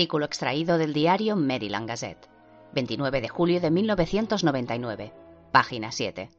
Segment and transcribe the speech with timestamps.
[0.00, 2.30] Artículo extraído del diario Maryland Gazette,
[2.72, 5.12] 29 de julio de 1999,
[5.52, 6.30] página 7.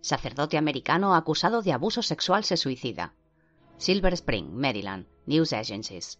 [0.00, 3.14] Sacerdote americano acusado de abuso sexual se suicida.
[3.76, 6.18] Silver Spring, Maryland, News Agencies.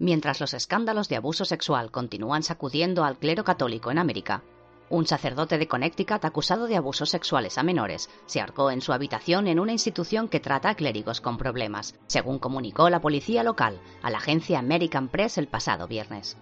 [0.00, 4.42] Mientras los escándalos de abuso sexual continúan sacudiendo al clero católico en América,
[4.88, 9.48] un sacerdote de Connecticut acusado de abusos sexuales a menores se ahorcó en su habitación
[9.48, 14.10] en una institución que trata a clérigos con problemas, según comunicó la policía local a
[14.10, 16.36] la agencia American Press el pasado viernes.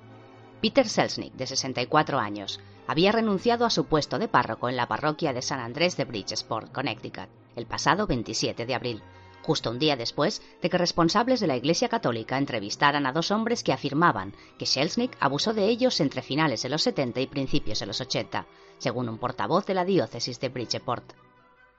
[0.61, 5.33] Peter Selznick, de 64 años, había renunciado a su puesto de párroco en la parroquia
[5.33, 9.03] de San Andrés de Bridgeport, Connecticut, el pasado 27 de abril,
[9.45, 13.63] justo un día después de que responsables de la Iglesia Católica entrevistaran a dos hombres
[13.63, 17.87] que afirmaban que Selznick abusó de ellos entre finales de los 70 y principios de
[17.87, 18.47] los 80,
[18.79, 21.13] según un portavoz de la diócesis de Bridgeport.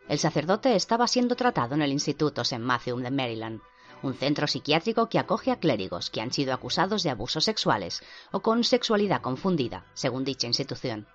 [0.08, 2.60] El sacerdote estaba siendo tratado en el Instituto St.
[2.60, 3.62] Matthew de Maryland,
[4.04, 8.42] un centro psiquiátrico que acoge a clérigos que han sido acusados de abusos sexuales o
[8.42, 11.08] con sexualidad confundida, según dicha institución.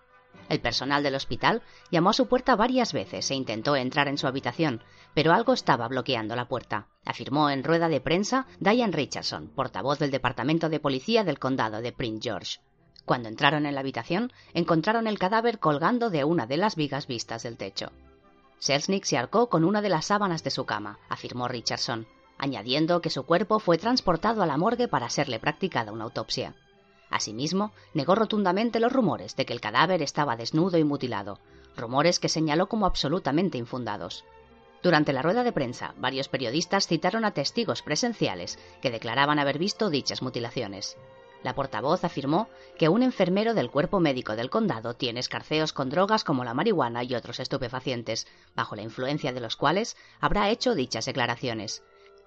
[0.48, 4.26] El personal del hospital llamó a su puerta varias veces e intentó entrar en su
[4.26, 4.82] habitación,
[5.14, 10.10] pero algo estaba bloqueando la puerta, afirmó en rueda de prensa Diane Richardson, portavoz del
[10.10, 12.58] Departamento de Policía del Condado de Prince George.
[13.04, 17.42] Cuando entraron en la habitación, encontraron el cadáver colgando de una de las vigas vistas
[17.42, 17.90] del techo.
[18.58, 22.06] Selznick se arcó con una de las sábanas de su cama, afirmó Richardson,
[22.38, 26.54] añadiendo que su cuerpo fue transportado a la morgue para serle practicada una autopsia.
[27.10, 31.40] Asimismo, negó rotundamente los rumores de que el cadáver estaba desnudo y mutilado,
[31.76, 34.24] rumores que señaló como absolutamente infundados.
[34.82, 39.90] Durante la rueda de prensa, varios periodistas citaron a testigos presenciales que declaraban haber visto
[39.90, 40.96] dichas mutilaciones.
[41.42, 46.24] La portavoz afirmó que un enfermero del cuerpo médico del condado tiene escarceos con drogas
[46.24, 51.06] como la marihuana y otros estupefacientes, bajo la influencia de los cuales habrá hecho dichas
[51.06, 51.82] declaraciones,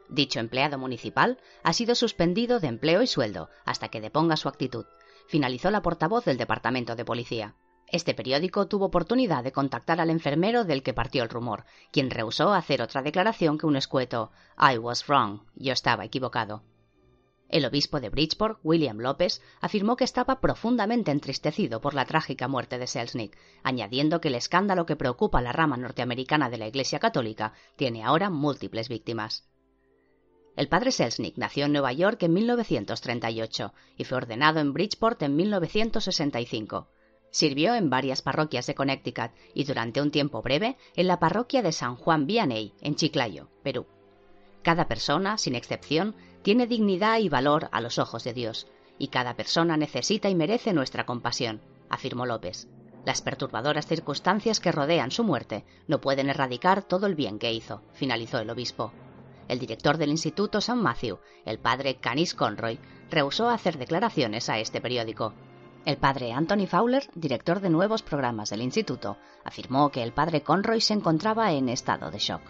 [0.09, 4.85] Dicho empleado municipal ha sido suspendido de empleo y sueldo hasta que deponga su actitud,
[5.27, 7.55] finalizó la portavoz del Departamento de Policía.
[7.93, 12.51] Este periódico tuvo oportunidad de contactar al enfermero del que partió el rumor, quien rehusó
[12.51, 16.63] hacer otra declaración que un escueto I was wrong, yo estaba equivocado.
[17.49, 22.79] El obispo de Bridgeport, William López, afirmó que estaba profundamente entristecido por la trágica muerte
[22.79, 26.97] de Selznick, añadiendo que el escándalo que preocupa a la rama norteamericana de la Iglesia
[26.97, 29.47] Católica tiene ahora múltiples víctimas.
[30.55, 35.35] El padre Selznick nació en Nueva York en 1938 y fue ordenado en Bridgeport en
[35.35, 36.89] 1965.
[37.33, 41.71] Sirvió en varias parroquias de Connecticut y durante un tiempo breve en la parroquia de
[41.71, 43.87] San Juan Vianney, en Chiclayo, Perú.
[44.61, 48.67] Cada persona, sin excepción, tiene dignidad y valor a los ojos de Dios,
[48.99, 52.67] y cada persona necesita y merece nuestra compasión, afirmó López.
[53.03, 57.81] Las perturbadoras circunstancias que rodean su muerte no pueden erradicar todo el bien que hizo,
[57.93, 58.93] finalizó el obispo.
[59.47, 60.79] El director del Instituto St.
[60.79, 62.77] Matthew, el padre Canis Conroy,
[63.09, 65.33] rehusó hacer declaraciones a este periódico.
[65.85, 70.79] El padre Anthony Fowler, director de nuevos programas del instituto, afirmó que el padre Conroy
[70.79, 72.41] se encontraba en estado de shock.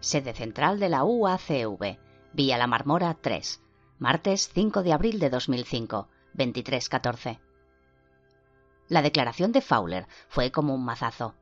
[0.00, 1.98] Sede central de la UACV,
[2.34, 3.62] Vía La Marmora 3,
[3.98, 7.40] martes 5 de abril de 2005, 23.14.
[8.88, 11.34] La declaración de Fowler fue como un mazazo.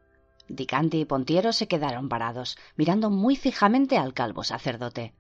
[0.49, 5.15] Dicanti y Pontiero se quedaron parados, mirando muy fijamente al calvo sacerdote.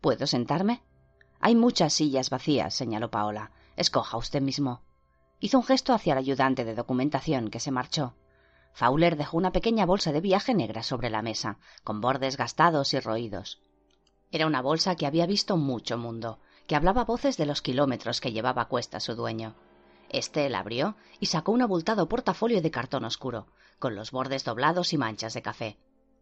[0.00, 0.82] ¿Puedo sentarme?
[1.40, 3.50] Hay muchas sillas vacías, señaló Paola.
[3.76, 4.82] Escoja usted mismo.
[5.40, 8.14] Hizo un gesto hacia el ayudante de documentación, que se marchó.
[8.74, 13.00] Fowler dejó una pequeña bolsa de viaje negra sobre la mesa, con bordes gastados y
[13.00, 13.58] roídos.
[14.30, 18.32] Era una bolsa que había visto mucho mundo, que hablaba voces de los kilómetros que
[18.32, 19.54] llevaba a cuesta su dueño.
[20.10, 23.46] Este la abrió y sacó un abultado portafolio de cartón oscuro,
[23.78, 25.78] con los bordes doblados y manchas de café.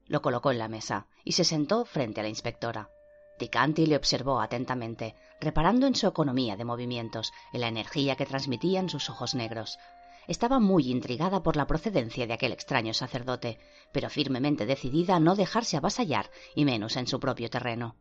[0.06, 2.91] Lo colocó en la mesa y se sentó frente a la inspectora.
[3.38, 8.91] Ticanti le observó atentamente, reparando en su economía de movimientos, en la energía que transmitían
[8.91, 9.78] sus ojos negros.
[10.26, 13.59] Estaba muy intrigada por la procedencia de aquel extraño sacerdote,
[13.93, 17.96] pero firmemente decidida a no dejarse avasallar, y menos en su propio terreno.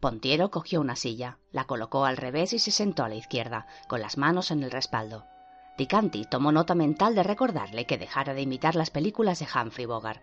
[0.00, 4.00] Pontiero cogió una silla, la colocó al revés y se sentó a la izquierda, con
[4.00, 5.26] las manos en el respaldo.
[5.76, 10.22] Ticanti tomó nota mental de recordarle que dejara de imitar las películas de Humphrey Bogart.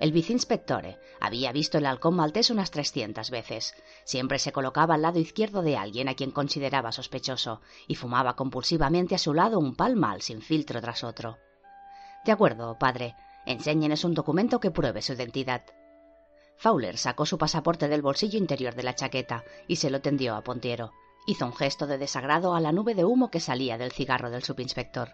[0.00, 3.74] El viceinspectore había visto el halcón maltés unas trescientas veces.
[4.04, 9.14] Siempre se colocaba al lado izquierdo de alguien a quien consideraba sospechoso y fumaba compulsivamente
[9.14, 11.36] a su lado un palmal sin filtro tras otro.
[12.24, 13.14] De acuerdo, padre.
[13.44, 15.64] Enséñenos un documento que pruebe su identidad.
[16.56, 20.42] Fowler sacó su pasaporte del bolsillo interior de la chaqueta y se lo tendió a
[20.42, 20.92] Pontiero.
[21.26, 24.44] Hizo un gesto de desagrado a la nube de humo que salía del cigarro del
[24.44, 25.10] subinspector.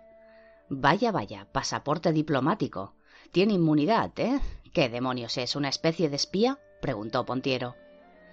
[0.68, 2.94] Vaya, vaya, pasaporte diplomático.
[3.32, 4.40] Tiene inmunidad, ¿eh?
[4.72, 5.56] ¿Qué demonios es?
[5.56, 6.58] ¿Una especie de espía?
[6.80, 7.76] preguntó Pontiero.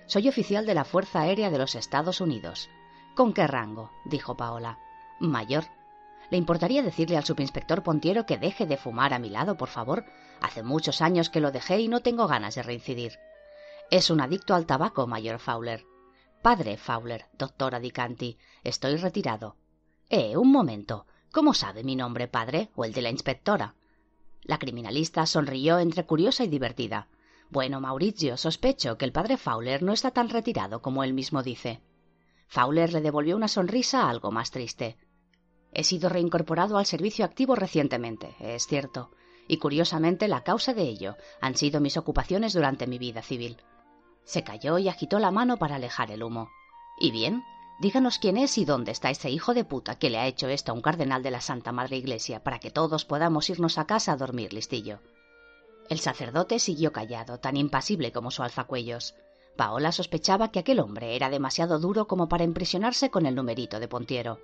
[0.05, 2.69] Soy oficial de la Fuerza Aérea de los Estados Unidos.
[3.15, 3.91] ¿Con qué rango?
[4.05, 4.79] dijo Paola.
[5.19, 5.65] Mayor.
[6.29, 10.05] ¿Le importaría decirle al subinspector Pontiero que deje de fumar a mi lado, por favor?
[10.41, 13.19] Hace muchos años que lo dejé y no tengo ganas de reincidir.
[13.89, 15.85] Es un adicto al tabaco, mayor Fowler.
[16.41, 19.55] Padre Fowler, doctora Dicanti, estoy retirado.
[20.09, 21.05] Eh, un momento.
[21.31, 23.75] ¿Cómo sabe mi nombre, padre, o el de la inspectora?
[24.43, 27.07] La criminalista sonrió entre curiosa y divertida.
[27.49, 31.81] Bueno, Mauricio, sospecho que el padre Fowler no está tan retirado como él mismo dice.
[32.47, 34.97] Fowler le devolvió una sonrisa algo más triste.
[35.71, 39.11] He sido reincorporado al servicio activo recientemente, es cierto,
[39.47, 43.57] y curiosamente la causa de ello han sido mis ocupaciones durante mi vida civil.
[44.23, 46.49] Se calló y agitó la mano para alejar el humo.
[46.99, 47.43] ¿Y bien?
[47.79, 50.71] Díganos quién es y dónde está ese hijo de puta que le ha hecho esto
[50.71, 54.13] a un cardenal de la Santa Madre Iglesia para que todos podamos irnos a casa
[54.13, 54.99] a dormir, listillo.
[55.89, 59.15] El sacerdote siguió callado, tan impasible como su alzacuellos.
[59.57, 63.87] Paola sospechaba que aquel hombre era demasiado duro como para impresionarse con el numerito de
[63.87, 64.39] Pontiero.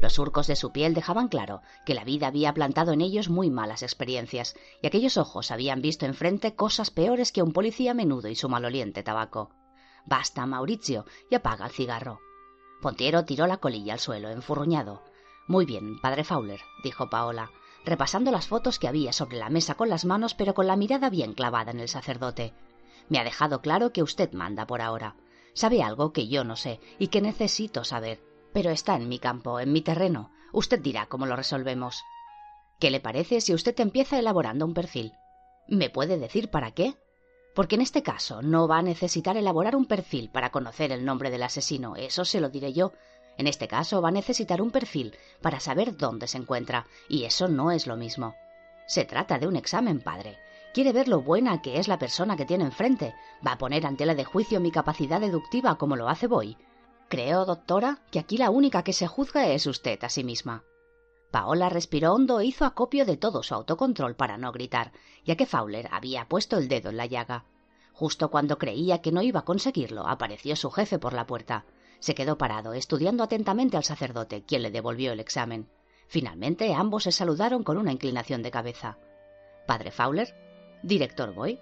[0.00, 3.50] Los surcos de su piel dejaban claro que la vida había plantado en ellos muy
[3.50, 8.36] malas experiencias, y aquellos ojos habían visto enfrente cosas peores que un policía menudo y
[8.36, 9.50] su maloliente tabaco.
[10.04, 12.20] Basta, Mauricio, y apaga el cigarro.
[12.82, 15.04] Pontiero tiró la colilla al suelo, enfurruñado.
[15.46, 17.52] Muy bien, padre Fowler, dijo Paola,
[17.84, 21.08] repasando las fotos que había sobre la mesa con las manos, pero con la mirada
[21.08, 22.52] bien clavada en el sacerdote.
[23.08, 25.14] Me ha dejado claro que usted manda por ahora.
[25.54, 28.20] Sabe algo que yo no sé y que necesito saber.
[28.52, 30.32] Pero está en mi campo, en mi terreno.
[30.52, 32.02] Usted dirá cómo lo resolvemos.
[32.80, 35.12] ¿Qué le parece si usted empieza elaborando un perfil?
[35.68, 36.96] ¿Me puede decir para qué?
[37.54, 41.30] Porque en este caso no va a necesitar elaborar un perfil para conocer el nombre
[41.30, 42.92] del asesino, eso se lo diré yo.
[43.36, 47.48] En este caso va a necesitar un perfil para saber dónde se encuentra, y eso
[47.48, 48.34] no es lo mismo.
[48.86, 50.38] Se trata de un examen, padre,
[50.72, 53.14] Quiere ver lo buena que es la persona que tiene enfrente.
[53.46, 56.56] Va a poner ante la de juicio mi capacidad deductiva como lo hace Boy.
[57.08, 60.64] Creo, doctora, que aquí la única que se juzga es usted a sí misma.
[61.32, 64.92] Paola respiró hondo e hizo acopio de todo su autocontrol para no gritar,
[65.24, 67.46] ya que Fowler había puesto el dedo en la llaga.
[67.94, 71.64] Justo cuando creía que no iba a conseguirlo, apareció su jefe por la puerta.
[72.00, 75.70] Se quedó parado, estudiando atentamente al sacerdote, quien le devolvió el examen.
[76.06, 78.98] Finalmente ambos se saludaron con una inclinación de cabeza.
[79.66, 80.34] Padre Fowler,
[80.82, 81.58] Director Boy.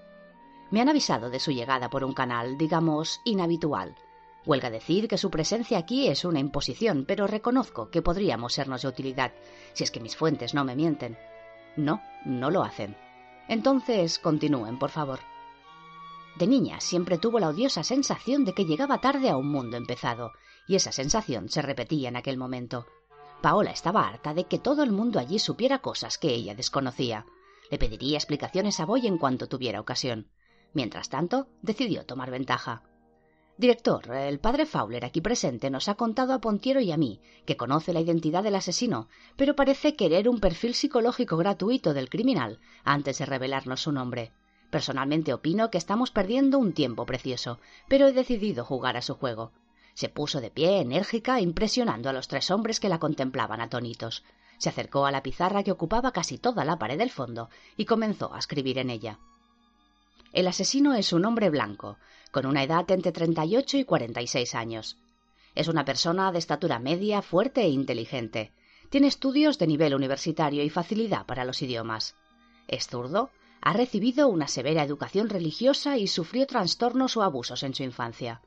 [0.73, 3.95] Me han avisado de su llegada por un canal, digamos, inhabitual.
[4.47, 8.89] Huelga decir que su presencia aquí es una imposición, pero reconozco que podríamos sernos de
[8.89, 9.33] utilidad,
[9.75, 11.19] si es que mis fuentes no me mienten.
[11.77, 12.97] No, no lo hacen.
[13.49, 15.21] Entonces, continúen, por favor.
[16.39, 20.33] De niña siempre tuvo la odiosa sensación de que llegaba tarde a un mundo empezado,
[20.67, 22.87] y esa sensación se repetía en aquel momento.
[23.43, 27.27] Paola estaba harta de que todo el mundo allí supiera cosas que ella desconocía.
[27.71, 30.29] Le pediría explicaciones a Boy en cuanto tuviera ocasión.
[30.73, 32.90] Mientras tanto, decidió tomar ventaja.
[33.61, 37.59] Director, el padre Fowler aquí presente nos ha contado a Pontiero y a mí que
[37.59, 43.19] conoce la identidad del asesino, pero parece querer un perfil psicológico gratuito del criminal antes
[43.19, 44.33] de revelarnos su nombre.
[44.71, 49.53] Personalmente opino que estamos perdiendo un tiempo precioso, pero he decidido jugar a su juego.
[49.93, 54.25] Se puso de pie, enérgica, impresionando a los tres hombres que la contemplaban atónitos.
[54.57, 58.33] Se acercó a la pizarra que ocupaba casi toda la pared del fondo y comenzó
[58.33, 59.19] a escribir en ella.
[60.33, 61.99] El asesino es un hombre blanco,
[62.31, 64.97] con una edad entre 38 y 46 años.
[65.55, 68.53] Es una persona de estatura media, fuerte e inteligente.
[68.89, 72.17] Tiene estudios de nivel universitario y facilidad para los idiomas.
[72.69, 77.83] Es zurdo, ha recibido una severa educación religiosa y sufrió trastornos o abusos en su
[77.83, 78.41] infancia.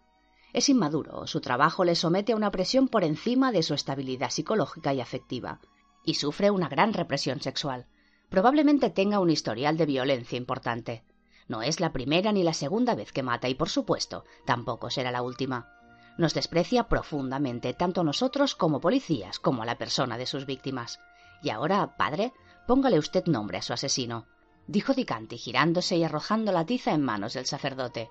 [0.54, 4.94] Es inmaduro, su trabajo le somete a una presión por encima de su estabilidad psicológica
[4.94, 5.60] y afectiva,
[6.06, 7.88] y sufre una gran represión sexual.
[8.30, 11.04] Probablemente tenga un historial de violencia importante.
[11.48, 15.12] No es la primera ni la segunda vez que mata y, por supuesto, tampoco será
[15.12, 15.70] la última.
[16.18, 21.00] Nos desprecia profundamente, tanto nosotros como policías, como a la persona de sus víctimas.
[21.42, 22.34] Y ahora, padre,
[22.68, 24.28] póngale usted nombre a su asesino,
[24.68, 28.10] dijo Dicanti, girándose y arrojando la tiza en manos del sacerdote.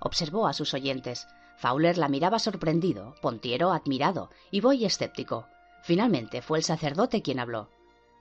[0.00, 1.28] Observó a sus oyentes.
[1.56, 5.46] Fowler la miraba sorprendido, Pontiero admirado y Boy escéptico.
[5.82, 7.68] Finalmente fue el sacerdote quien habló.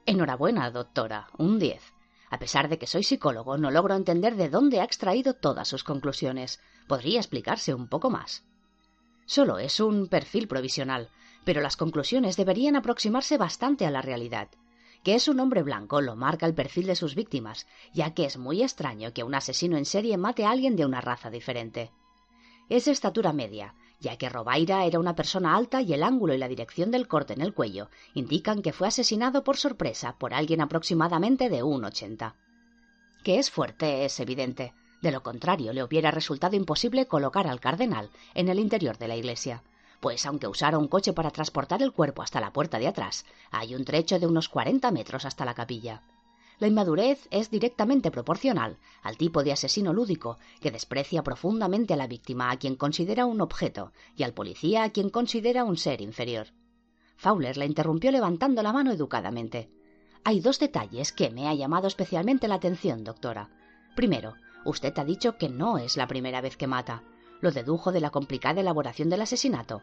[0.05, 1.93] Enhorabuena, doctora, un diez.
[2.31, 5.83] A pesar de que soy psicólogo, no logro entender de dónde ha extraído todas sus
[5.83, 6.61] conclusiones.
[6.88, 8.45] ¿Podría explicarse un poco más?
[9.25, 11.09] Solo es un perfil provisional,
[11.43, 14.47] pero las conclusiones deberían aproximarse bastante a la realidad.
[15.03, 18.38] Que es un hombre blanco lo marca el perfil de sus víctimas, ya que es
[18.38, 21.91] muy extraño que un asesino en serie mate a alguien de una raza diferente.
[22.69, 26.48] Es estatura media, ya que Robaira era una persona alta y el ángulo y la
[26.48, 31.50] dirección del corte en el cuello indican que fue asesinado por sorpresa por alguien aproximadamente
[31.50, 32.36] de un ochenta.
[33.24, 34.74] Que es fuerte es evidente.
[35.01, 39.15] De lo contrario, le hubiera resultado imposible colocar al cardenal en el interior de la
[39.15, 39.63] iglesia,
[40.00, 43.75] pues aunque usara un coche para transportar el cuerpo hasta la puerta de atrás, hay
[43.75, 46.01] un trecho de unos 40 metros hasta la capilla.
[46.61, 52.05] La inmadurez es directamente proporcional al tipo de asesino lúdico que desprecia profundamente a la
[52.05, 56.49] víctima a quien considera un objeto y al policía a quien considera un ser inferior.
[57.17, 59.71] Fowler la interrumpió levantando la mano educadamente.
[60.23, 63.49] Hay dos detalles que me ha llamado especialmente la atención, doctora.
[63.95, 67.01] Primero, usted ha dicho que no es la primera vez que mata.
[67.39, 69.81] Lo dedujo de la complicada elaboración del asesinato.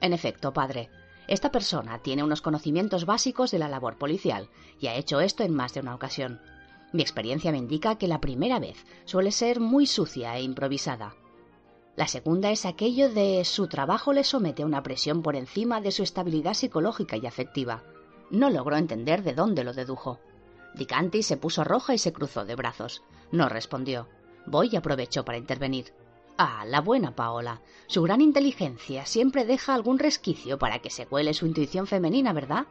[0.00, 0.88] En efecto, padre,
[1.28, 4.48] esta persona tiene unos conocimientos básicos de la labor policial
[4.80, 6.40] y ha hecho esto en más de una ocasión.
[6.92, 11.14] Mi experiencia me indica que la primera vez suele ser muy sucia e improvisada.
[11.96, 15.92] La segunda es aquello de su trabajo le somete a una presión por encima de
[15.92, 17.82] su estabilidad psicológica y afectiva.
[18.30, 20.18] No logró entender de dónde lo dedujo.
[20.74, 23.02] Dicanti se puso roja y se cruzó de brazos.
[23.30, 24.08] No respondió.
[24.46, 25.92] Boy aprovechó para intervenir.
[26.44, 27.60] Ah, la buena Paola.
[27.86, 32.66] Su gran inteligencia siempre deja algún resquicio para que se cuele su intuición femenina, ¿verdad?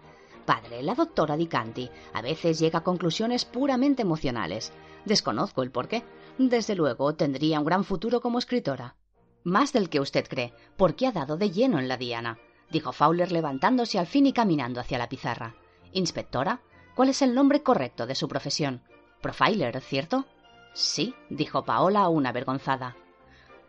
[0.45, 4.73] Padre, la doctora Dicanti a veces llega a conclusiones puramente emocionales.
[5.05, 6.03] Desconozco el por qué.
[6.37, 8.97] Desde luego, tendría un gran futuro como escritora.
[9.45, 12.39] Más del que usted cree, porque ha dado de lleno en la diana,
[12.71, 15.55] dijo Fowler levantándose al fin y caminando hacia la pizarra.
[15.93, 16.59] Inspectora,
[16.93, 18.81] ¿cuál es el nombre correcto de su profesión?
[19.21, 20.25] Profiler, ¿cierto?
[20.73, 22.97] Sí, dijo Paola aún avergonzada.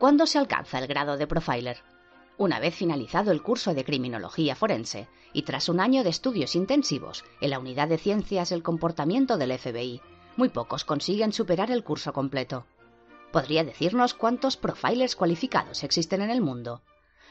[0.02, 1.76] ¿Cuándo se alcanza el grado de profiler?
[2.36, 7.24] Una vez finalizado el curso de criminología forense y tras un año de estudios intensivos
[7.40, 10.00] en la unidad de ciencias del comportamiento del FBI,
[10.36, 12.66] muy pocos consiguen superar el curso completo.
[13.30, 16.82] ¿Podría decirnos cuántos profilers cualificados existen en el mundo?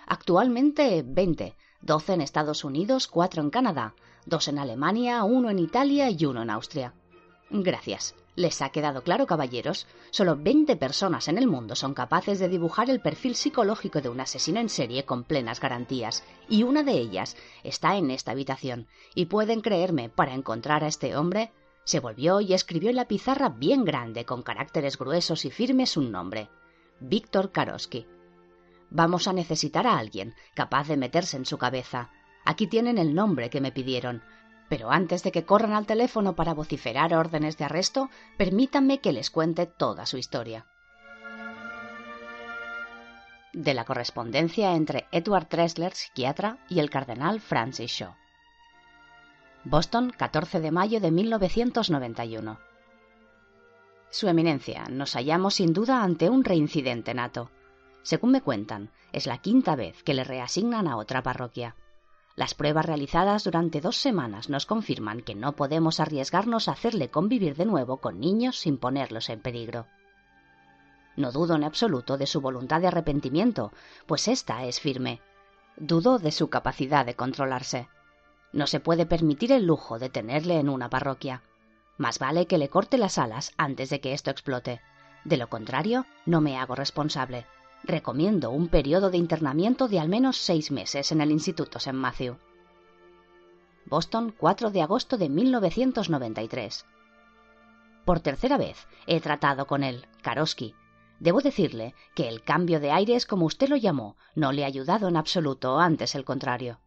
[0.07, 3.95] Actualmente 20, 12 en Estados Unidos, 4 en Canadá,
[4.27, 6.93] 2 en Alemania, 1 en Italia y 1 en Austria.
[7.49, 8.15] Gracias.
[8.35, 9.87] ¿Les ha quedado claro, caballeros?
[10.09, 14.21] Solo 20 personas en el mundo son capaces de dibujar el perfil psicológico de un
[14.21, 18.87] asesino en serie con plenas garantías, y una de ellas está en esta habitación.
[19.15, 21.51] Y pueden creerme, para encontrar a este hombre,
[21.83, 26.11] se volvió y escribió en la pizarra bien grande, con caracteres gruesos y firmes, un
[26.11, 26.49] nombre.
[27.01, 28.05] Víctor Karosky.
[28.89, 32.11] Vamos a necesitar a alguien capaz de meterse en su cabeza.
[32.45, 34.23] Aquí tienen el nombre que me pidieron.
[34.71, 39.29] Pero antes de que corran al teléfono para vociferar órdenes de arresto, permítanme que les
[39.29, 40.65] cuente toda su historia.
[43.51, 48.15] De la correspondencia entre Edward Tressler, psiquiatra, y el cardenal Francis Shaw.
[49.65, 52.57] Boston, 14 de mayo de 1991.
[54.09, 57.51] Su Eminencia, nos hallamos sin duda ante un reincidente nato.
[58.03, 61.75] Según me cuentan, es la quinta vez que le reasignan a otra parroquia.
[62.35, 67.55] Las pruebas realizadas durante dos semanas nos confirman que no podemos arriesgarnos a hacerle convivir
[67.55, 69.85] de nuevo con niños sin ponerlos en peligro.
[71.17, 73.73] No dudo en absoluto de su voluntad de arrepentimiento,
[74.05, 75.21] pues ésta es firme.
[75.75, 77.89] Dudo de su capacidad de controlarse.
[78.53, 81.41] No se puede permitir el lujo de tenerle en una parroquia.
[81.97, 84.81] Más vale que le corte las alas antes de que esto explote.
[85.25, 87.45] De lo contrario, no me hago responsable
[87.83, 91.93] recomiendo un periodo de internamiento de al menos seis meses en el Instituto St.
[91.93, 92.37] Matthew.
[93.85, 96.85] Boston, 4 de agosto de 1993.
[98.05, 100.75] Por tercera vez he tratado con él, Karosky.
[101.19, 105.07] Debo decirle que el cambio de aires, como usted lo llamó, no le ha ayudado
[105.07, 106.79] en absoluto, antes el contrario.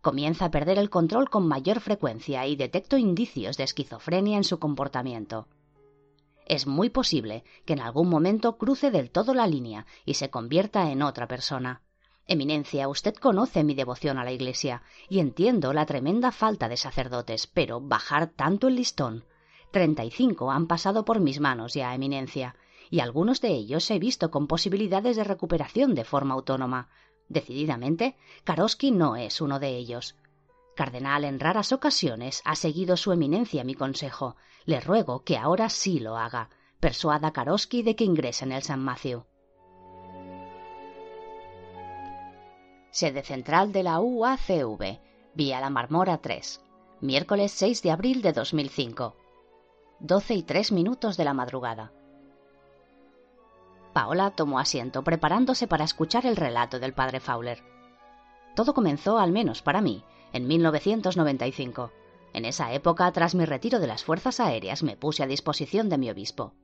[0.00, 4.58] Comienza a perder el control con mayor frecuencia y detecto indicios de esquizofrenia en su
[4.58, 5.46] comportamiento
[6.48, 10.90] es muy posible que en algún momento cruce del todo la línea y se convierta
[10.90, 11.82] en otra persona.
[12.26, 17.46] Eminencia, usted conoce mi devoción a la Iglesia y entiendo la tremenda falta de sacerdotes,
[17.46, 19.24] pero bajar tanto el listón.
[19.70, 22.56] Treinta y cinco han pasado por mis manos ya, Eminencia,
[22.90, 26.88] y algunos de ellos he visto con posibilidades de recuperación de forma autónoma.
[27.28, 30.16] Decididamente, Karosky no es uno de ellos.
[30.78, 34.36] Cardenal en raras ocasiones ha seguido su eminencia mi consejo.
[34.64, 36.50] Le ruego que ahora sí lo haga.
[36.78, 39.24] Persuada a Karosky de que ingrese en el San Matthew.
[42.92, 45.00] Sede central de la UACV,
[45.34, 46.64] vía la Marmora 3,
[47.00, 49.16] miércoles 6 de abril de 2005.
[49.98, 51.90] 12 y 3 minutos de la madrugada.
[53.92, 57.64] Paola tomó asiento preparándose para escuchar el relato del padre Fowler.
[58.54, 61.92] Todo comenzó, al menos para mí, en 1995.
[62.32, 65.98] En esa época, tras mi retiro de las Fuerzas Aéreas, me puse a disposición de
[65.98, 66.54] mi obispo.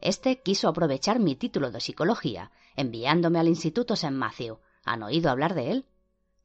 [0.00, 4.10] Este quiso aprovechar mi título de psicología, enviándome al Instituto St.
[4.10, 4.58] Matthew.
[4.84, 5.86] ¿Han oído hablar de él?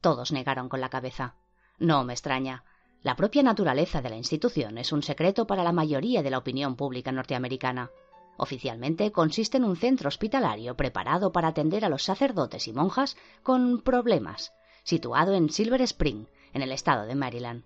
[0.00, 1.34] Todos negaron con la cabeza.
[1.78, 2.64] No me extraña.
[3.02, 6.76] La propia naturaleza de la institución es un secreto para la mayoría de la opinión
[6.76, 7.90] pública norteamericana.
[8.36, 13.80] Oficialmente consiste en un centro hospitalario preparado para atender a los sacerdotes y monjas con
[13.80, 14.52] problemas,
[14.88, 17.62] situado en Silver Spring, en el estado de Maryland.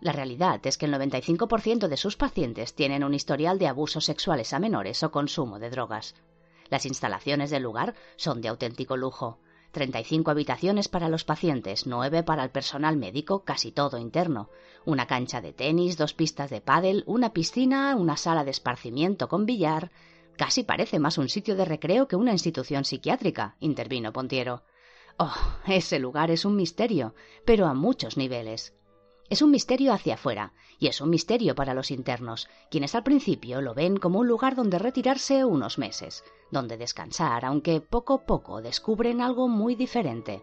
[0.00, 4.54] La realidad es que el 95% de sus pacientes tienen un historial de abusos sexuales
[4.54, 6.14] a menores o consumo de drogas.
[6.70, 9.40] Las instalaciones del lugar son de auténtico lujo.
[9.72, 14.48] 35 habitaciones para los pacientes, 9 para el personal médico, casi todo interno,
[14.86, 19.44] una cancha de tenis, dos pistas de pádel, una piscina, una sala de esparcimiento con
[19.44, 19.90] billar.
[20.38, 24.62] Casi parece más un sitio de recreo que una institución psiquiátrica, intervino Pontiero.
[25.18, 25.34] Oh,
[25.66, 27.14] ese lugar es un misterio,
[27.44, 28.74] pero a muchos niveles.
[29.28, 33.60] Es un misterio hacia afuera, y es un misterio para los internos, quienes al principio
[33.60, 38.60] lo ven como un lugar donde retirarse unos meses, donde descansar, aunque poco a poco
[38.60, 40.42] descubren algo muy diferente.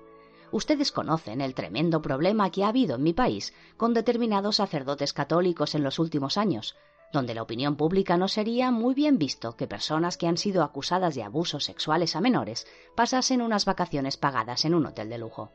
[0.51, 5.75] Ustedes conocen el tremendo problema que ha habido en mi país con determinados sacerdotes católicos
[5.75, 6.75] en los últimos años,
[7.11, 11.15] donde la opinión pública no sería muy bien visto que personas que han sido acusadas
[11.15, 15.51] de abusos sexuales a menores pasasen unas vacaciones pagadas en un hotel de lujo.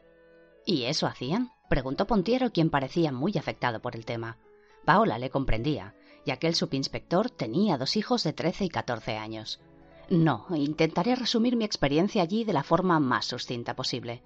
[0.67, 1.53] ¿Y eso hacían?
[1.69, 4.39] preguntó Pontiero, quien parecía muy afectado por el tema.
[4.85, 5.95] Paola le comprendía,
[6.27, 9.61] ya que el subinspector tenía dos hijos de trece y catorce años.
[10.11, 14.23] No, intentaré resumir mi experiencia allí de la forma más sucinta posible.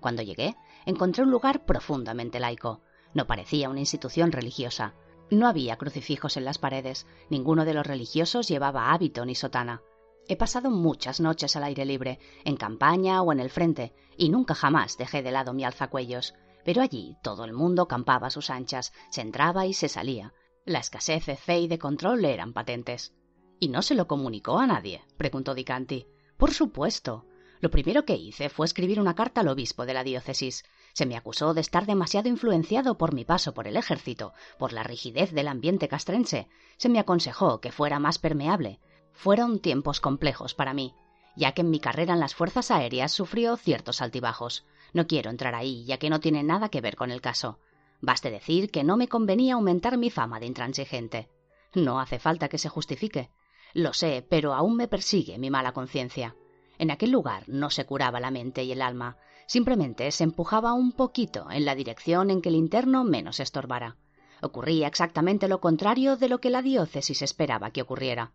[0.00, 0.56] Cuando llegué,
[0.86, 2.80] encontré un lugar profundamente laico.
[3.14, 4.94] No parecía una institución religiosa.
[5.30, 9.82] No había crucifijos en las paredes, ninguno de los religiosos llevaba hábito ni sotana.
[10.26, 14.54] He pasado muchas noches al aire libre, en campaña o en el frente, y nunca
[14.54, 16.34] jamás dejé de lado mi alzacuellos.
[16.64, 20.34] Pero allí todo el mundo campaba a sus anchas, se entraba y se salía.
[20.64, 23.14] La escasez de fe y de control eran patentes.
[23.60, 25.02] ¿Y no se lo comunicó a nadie?
[25.16, 26.06] preguntó Dicanti.
[26.36, 27.24] Por supuesto.
[27.60, 30.64] Lo primero que hice fue escribir una carta al obispo de la diócesis.
[30.98, 34.82] Se me acusó de estar demasiado influenciado por mi paso por el ejército, por la
[34.82, 36.48] rigidez del ambiente castrense.
[36.76, 38.80] Se me aconsejó que fuera más permeable.
[39.12, 40.96] Fueron tiempos complejos para mí,
[41.36, 44.66] ya que en mi carrera en las fuerzas aéreas sufrió ciertos altibajos.
[44.92, 47.60] No quiero entrar ahí, ya que no tiene nada que ver con el caso.
[48.00, 51.30] Baste decir que no me convenía aumentar mi fama de intransigente.
[51.76, 53.30] No hace falta que se justifique.
[53.72, 56.34] Lo sé, pero aún me persigue mi mala conciencia.
[56.76, 59.16] En aquel lugar no se curaba la mente y el alma,
[59.48, 63.96] simplemente se empujaba un poquito en la dirección en que el interno menos estorbara.
[64.40, 68.30] Ocurría exactamente lo contrario de lo que la diócesis esperaba que ocurriera.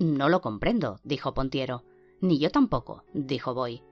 [0.00, 1.84] No lo comprendo, dijo Pontiero.
[2.20, 3.82] Ni yo tampoco, dijo Boy.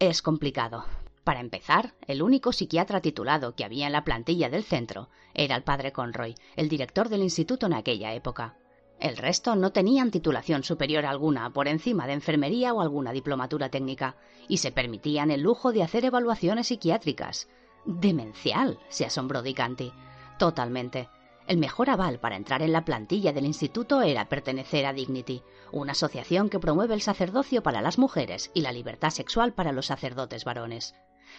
[0.00, 0.84] Es complicado,
[1.28, 5.62] para empezar, el único psiquiatra titulado que había en la plantilla del centro era el
[5.62, 8.56] padre Conroy, el director del instituto en aquella época.
[9.00, 14.16] El resto no tenían titulación superior alguna por encima de enfermería o alguna diplomatura técnica,
[14.48, 17.48] y se permitían el lujo de hacer evaluaciones psiquiátricas.
[17.84, 19.92] Demencial, se asombró Dicanti.
[20.38, 21.08] Totalmente.
[21.46, 25.92] El mejor aval para entrar en la plantilla del instituto era pertenecer a Dignity, una
[25.92, 30.44] asociación que promueve el sacerdocio para las mujeres y la libertad sexual para los sacerdotes
[30.44, 30.94] varones.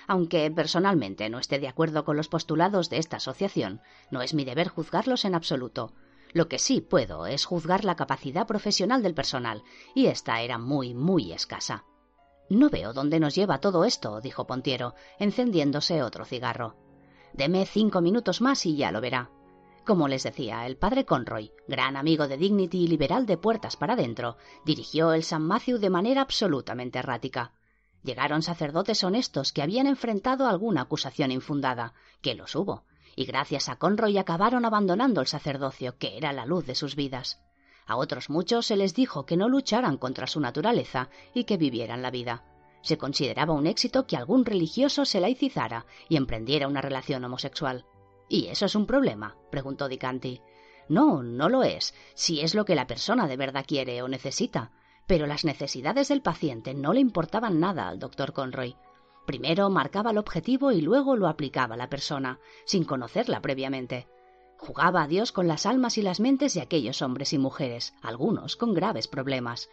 [0.07, 4.45] Aunque personalmente no esté de acuerdo con los postulados de esta asociación, no es mi
[4.45, 5.93] deber juzgarlos en absoluto.
[6.31, 9.63] Lo que sí puedo es juzgar la capacidad profesional del personal,
[9.95, 11.85] y esta era muy, muy escasa.
[12.49, 16.75] No veo dónde nos lleva todo esto, dijo Pontiero, encendiéndose otro cigarro.
[17.33, 19.29] Deme cinco minutos más y ya lo verá.
[19.85, 23.93] Como les decía, el padre Conroy, gran amigo de Dignity y liberal de puertas para
[23.93, 27.53] adentro, dirigió el San Matthew de manera absolutamente errática.
[28.03, 32.85] Llegaron sacerdotes honestos que habían enfrentado alguna acusación infundada, que los hubo,
[33.15, 37.41] y gracias a Conroy acabaron abandonando el sacerdocio, que era la luz de sus vidas.
[37.85, 42.01] A otros muchos se les dijo que no lucharan contra su naturaleza y que vivieran
[42.01, 42.43] la vida.
[42.81, 47.85] Se consideraba un éxito que algún religioso se laicizara y emprendiera una relación homosexual.
[48.29, 49.35] ¿Y eso es un problema?
[49.51, 50.41] preguntó Dicanti.
[50.87, 54.71] No, no lo es, si es lo que la persona de verdad quiere o necesita
[55.09, 58.75] pero las necesidades del paciente no le importaban nada al doctor Conroy.
[59.29, 64.07] Primero marcaba el objetivo y luego lo aplicaba la persona, sin conocerla previamente.
[64.57, 68.55] Jugaba a Dios con las almas y las mentes de aquellos hombres y mujeres, algunos
[68.55, 69.69] con graves problemas.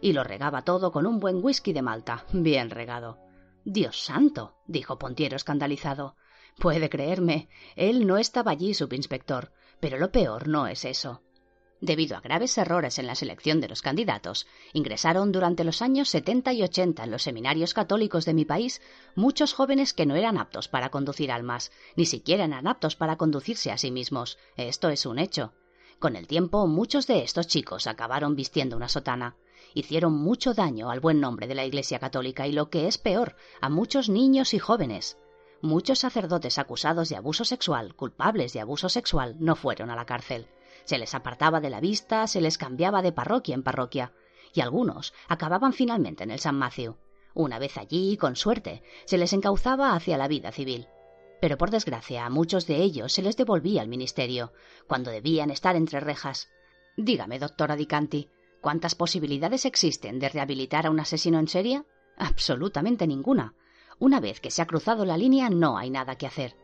[0.00, 3.18] Y lo regaba todo con un buen whisky de Malta, bien regado.
[3.64, 6.14] Dios santo, dijo Pontiero escandalizado.
[6.60, 11.20] Puede creerme, él no estaba allí, subinspector, pero lo peor no es eso.
[11.80, 16.52] Debido a graves errores en la selección de los candidatos, ingresaron durante los años 70
[16.52, 18.82] y 80 en los seminarios católicos de mi país
[19.14, 23.70] muchos jóvenes que no eran aptos para conducir almas, ni siquiera eran aptos para conducirse
[23.70, 24.36] a sí mismos.
[24.58, 25.54] Esto es un hecho.
[25.98, 29.36] Con el tiempo, muchos de estos chicos acabaron vistiendo una sotana.
[29.72, 33.36] Hicieron mucho daño al buen nombre de la Iglesia católica y, lo que es peor,
[33.62, 35.16] a muchos niños y jóvenes.
[35.62, 40.46] Muchos sacerdotes acusados de abuso sexual, culpables de abuso sexual, no fueron a la cárcel
[40.90, 44.12] Se les apartaba de la vista, se les cambiaba de parroquia en parroquia,
[44.52, 46.96] y algunos acababan finalmente en el San Matthew.
[47.32, 50.88] Una vez allí, con suerte, se les encauzaba hacia la vida civil.
[51.40, 54.52] Pero por desgracia a muchos de ellos se les devolvía al ministerio,
[54.88, 56.48] cuando debían estar entre rejas.
[56.96, 58.28] Dígame, doctora Dicanti,
[58.60, 61.84] ¿cuántas posibilidades existen de rehabilitar a un asesino en serie?
[62.16, 63.54] Absolutamente ninguna.
[64.00, 66.56] Una vez que se ha cruzado la línea no hay nada que hacer.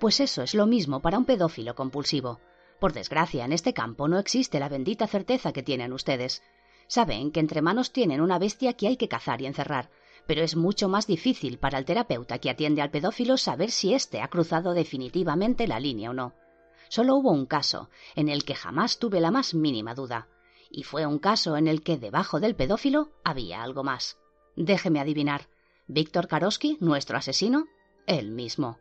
[0.00, 2.40] Pues eso es lo mismo para un pedófilo compulsivo.
[2.80, 6.42] Por desgracia, en este campo no existe la bendita certeza que tienen ustedes.
[6.86, 9.90] Saben que entre manos tienen una bestia que hay que cazar y encerrar,
[10.26, 14.22] pero es mucho más difícil para el terapeuta que atiende al pedófilo saber si éste
[14.22, 16.32] ha cruzado definitivamente la línea o no.
[16.88, 20.28] Solo hubo un caso en el que jamás tuve la más mínima duda,
[20.70, 24.18] y fue un caso en el que debajo del pedófilo había algo más.
[24.56, 25.48] Déjeme adivinar.
[25.86, 27.66] ¿Víctor Karosky, nuestro asesino?
[28.06, 28.78] Él mismo.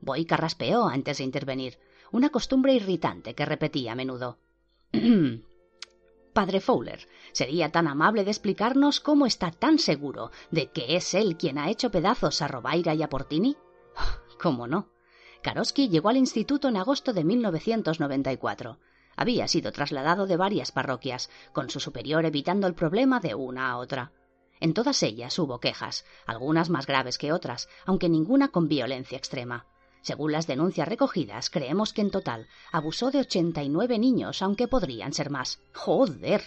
[0.00, 1.78] Voy carraspeó antes de intervenir,
[2.12, 4.38] una costumbre irritante que repetía a menudo.
[6.32, 11.36] Padre Fowler, ¿sería tan amable de explicarnos cómo está tan seguro de que es él
[11.36, 13.56] quien ha hecho pedazos a Robaira y a Portini?
[14.40, 14.88] ¿Cómo no?
[15.42, 18.78] Karosky llegó al instituto en agosto de 1994.
[19.16, 23.76] Había sido trasladado de varias parroquias, con su superior evitando el problema de una a
[23.76, 24.12] otra.
[24.60, 29.66] En todas ellas hubo quejas, algunas más graves que otras, aunque ninguna con violencia extrema.
[30.02, 35.30] Según las denuncias recogidas, creemos que en total abusó de 89 niños, aunque podrían ser
[35.30, 35.60] más.
[35.72, 36.42] ¡Joder!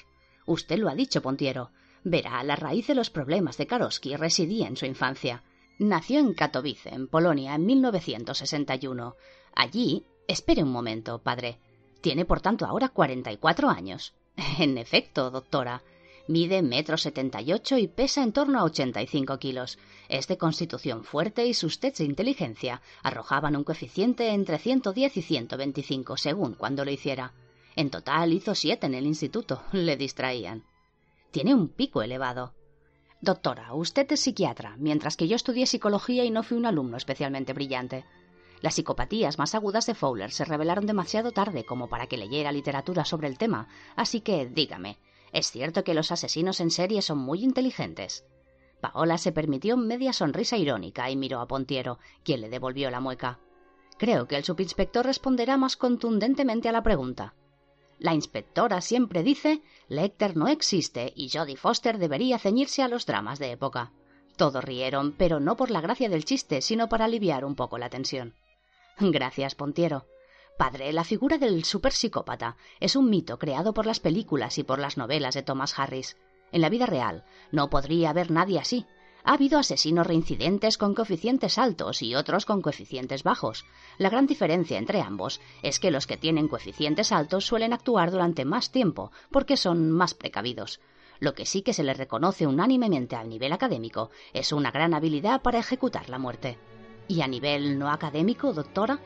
[0.46, 1.72] Usted lo ha dicho, Pontiero.
[2.04, 5.44] Verá, la raíz de los problemas de Karosky residía en su infancia.
[5.80, 9.16] Nació en Katowice, en Polonia, en 1961.
[9.56, 10.06] Allí.
[10.28, 11.60] Espere un momento, padre.
[12.02, 14.14] Tiene, por tanto, ahora 44 años.
[14.60, 15.82] En efecto, doctora.
[16.28, 19.78] Mide metro setenta y ocho y pesa en torno a ochenta y cinco kilos.
[20.10, 25.16] Es de constitución fuerte y sus tests de inteligencia arrojaban un coeficiente entre ciento diez
[25.18, 27.34] y ciento veinticinco, según cuando lo hiciera.
[27.76, 29.62] En total hizo siete en el instituto.
[29.72, 30.64] Le distraían.
[31.30, 32.56] Tiene un pico elevado.
[33.22, 37.54] Doctora, usted es psiquiatra, mientras que yo estudié psicología y no fui un alumno especialmente
[37.54, 38.04] brillante.
[38.62, 43.06] Las psicopatías más agudas de Fowler se revelaron demasiado tarde como para que leyera literatura
[43.06, 44.98] sobre el tema, así que dígame,
[45.36, 48.26] es cierto que los asesinos en serie son muy inteligentes.
[48.80, 53.40] Paola se permitió media sonrisa irónica y miró a Pontiero, quien le devolvió la mueca.
[53.98, 57.36] Creo que el subinspector responderá más contundentemente a la pregunta.
[58.00, 63.38] La inspectora siempre dice Lecter no existe y Jodie Foster debería ceñirse a los dramas
[63.38, 63.92] de época.
[64.38, 67.90] Todos rieron, pero no por la gracia del chiste, sino para aliviar un poco la
[67.90, 68.36] tensión.
[69.00, 70.06] Gracias, Pontiero.
[70.58, 74.96] Padre, la figura del superpsicópata es un mito creado por las películas y por las
[74.96, 76.16] novelas de Thomas Harris.
[76.54, 78.86] En la vida real no podría haber nadie así.
[79.26, 83.66] Ha habido asesinos reincidentes con coeficientes altos y otros con coeficientes bajos.
[83.98, 88.46] La gran diferencia entre ambos es que los que tienen coeficientes altos suelen actuar durante
[88.46, 90.80] más tiempo porque son más precavidos.
[91.20, 95.42] Lo que sí que se les reconoce unánimemente a nivel académico es una gran habilidad
[95.42, 96.58] para ejecutar la muerte.
[97.10, 99.00] ¿Y a nivel no académico, doctora?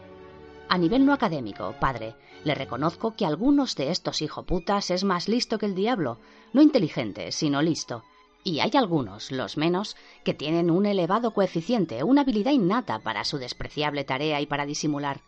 [0.72, 5.58] A nivel no académico, padre, le reconozco que algunos de estos hijoputas es más listo
[5.58, 6.20] que el diablo,
[6.54, 8.04] no inteligente, sino listo.
[8.44, 13.40] Y hay algunos, los menos, que tienen un elevado coeficiente, una habilidad innata para su
[13.40, 15.22] despreciable tarea y para disimular.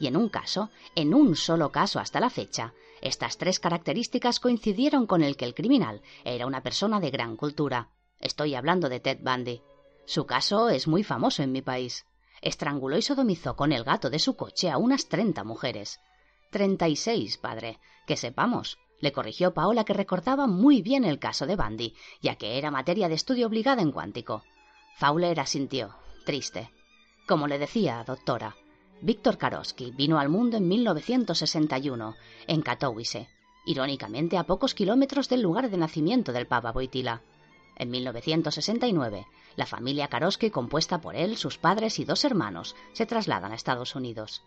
[0.00, 5.06] Y en un caso, en un solo caso hasta la fecha, estas tres características coincidieron
[5.06, 7.90] con el que el criminal era una persona de gran cultura.
[8.18, 9.62] Estoy hablando de Ted Bundy.
[10.04, 12.06] Su caso es muy famoso en mi país
[12.42, 16.00] estranguló y sodomizó con el gato de su coche a unas treinta mujeres.
[16.50, 18.78] Treinta y seis, padre, que sepamos.
[19.00, 23.08] Le corrigió Paola que recordaba muy bien el caso de Bandy, ya que era materia
[23.08, 24.42] de estudio obligada en cuántico.
[24.96, 25.94] Fowler asintió,
[26.26, 26.70] triste.
[27.26, 28.56] Como le decía, doctora,
[29.00, 32.14] Víctor Karosky vino al mundo en 1961,
[32.46, 33.28] en Katowice,
[33.64, 37.22] irónicamente a pocos kilómetros del lugar de nacimiento del Papa Boitila.
[37.80, 43.52] En 1969, la familia Karosky, compuesta por él, sus padres y dos hermanos, se trasladan
[43.52, 44.42] a Estados Unidos.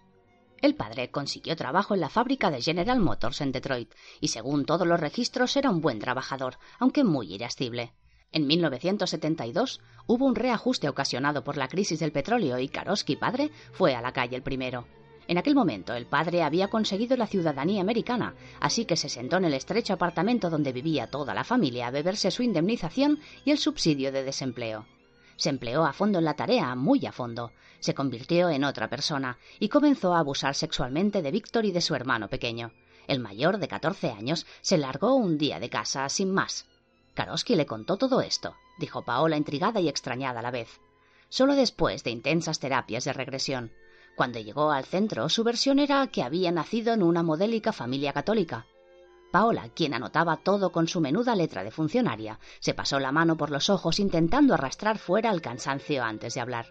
[0.62, 3.92] El padre consiguió trabajo en la fábrica de General Motors en Detroit
[4.22, 7.96] y, según todos los registros, era un buen trabajador, aunque muy irascible.
[8.32, 13.96] En 1972 hubo un reajuste ocasionado por la crisis del petróleo y Karosky padre fue
[13.96, 14.86] a la calle el primero.
[15.28, 19.46] En aquel momento el padre había conseguido la ciudadanía americana, así que se sentó en
[19.46, 24.12] el estrecho apartamento donde vivía toda la familia a beberse su indemnización y el subsidio
[24.12, 24.86] de desempleo.
[25.36, 27.52] Se empleó a fondo en la tarea, muy a fondo.
[27.80, 31.96] Se convirtió en otra persona y comenzó a abusar sexualmente de Víctor y de su
[31.96, 32.72] hermano pequeño.
[33.08, 36.68] El mayor, de catorce años, se largó un día de casa, sin más.
[37.14, 40.80] Karosky le contó todo esto, dijo Paola intrigada y extrañada a la vez.
[41.30, 43.72] Solo después de intensas terapias de regresión.
[44.16, 48.68] Cuando llegó al centro, su versión era que había nacido en una modélica familia católica.
[49.32, 53.50] Paola, quien anotaba todo con su menuda letra de funcionaria, se pasó la mano por
[53.50, 56.68] los ojos intentando arrastrar fuera el cansancio antes de hablar.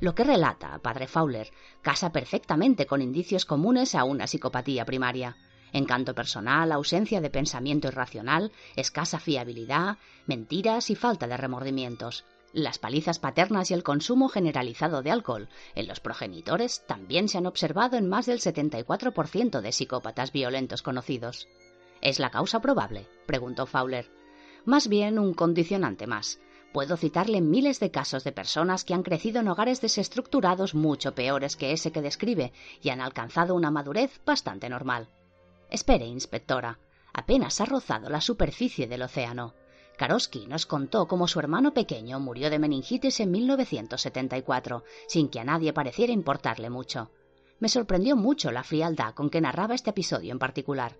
[0.00, 5.36] Lo que relata padre Fowler casa perfectamente con indicios comunes a una psicopatía primaria.
[5.72, 12.24] Encanto personal, ausencia de pensamiento irracional, escasa fiabilidad, mentiras y falta de remordimientos.
[12.54, 17.46] Las palizas paternas y el consumo generalizado de alcohol en los progenitores también se han
[17.46, 21.48] observado en más del 74% de psicópatas violentos conocidos.
[22.00, 23.08] ¿Es la causa probable?
[23.26, 24.08] preguntó Fowler.
[24.64, 26.38] Más bien un condicionante más.
[26.72, 31.56] Puedo citarle miles de casos de personas que han crecido en hogares desestructurados mucho peores
[31.56, 35.08] que ese que describe y han alcanzado una madurez bastante normal.
[35.70, 36.78] Espere, inspectora.
[37.12, 39.54] Apenas ha rozado la superficie del océano.
[39.96, 45.44] Karosky nos contó cómo su hermano pequeño murió de meningitis en 1974, sin que a
[45.44, 47.10] nadie pareciera importarle mucho.
[47.60, 50.96] Me sorprendió mucho la frialdad con que narraba este episodio en particular.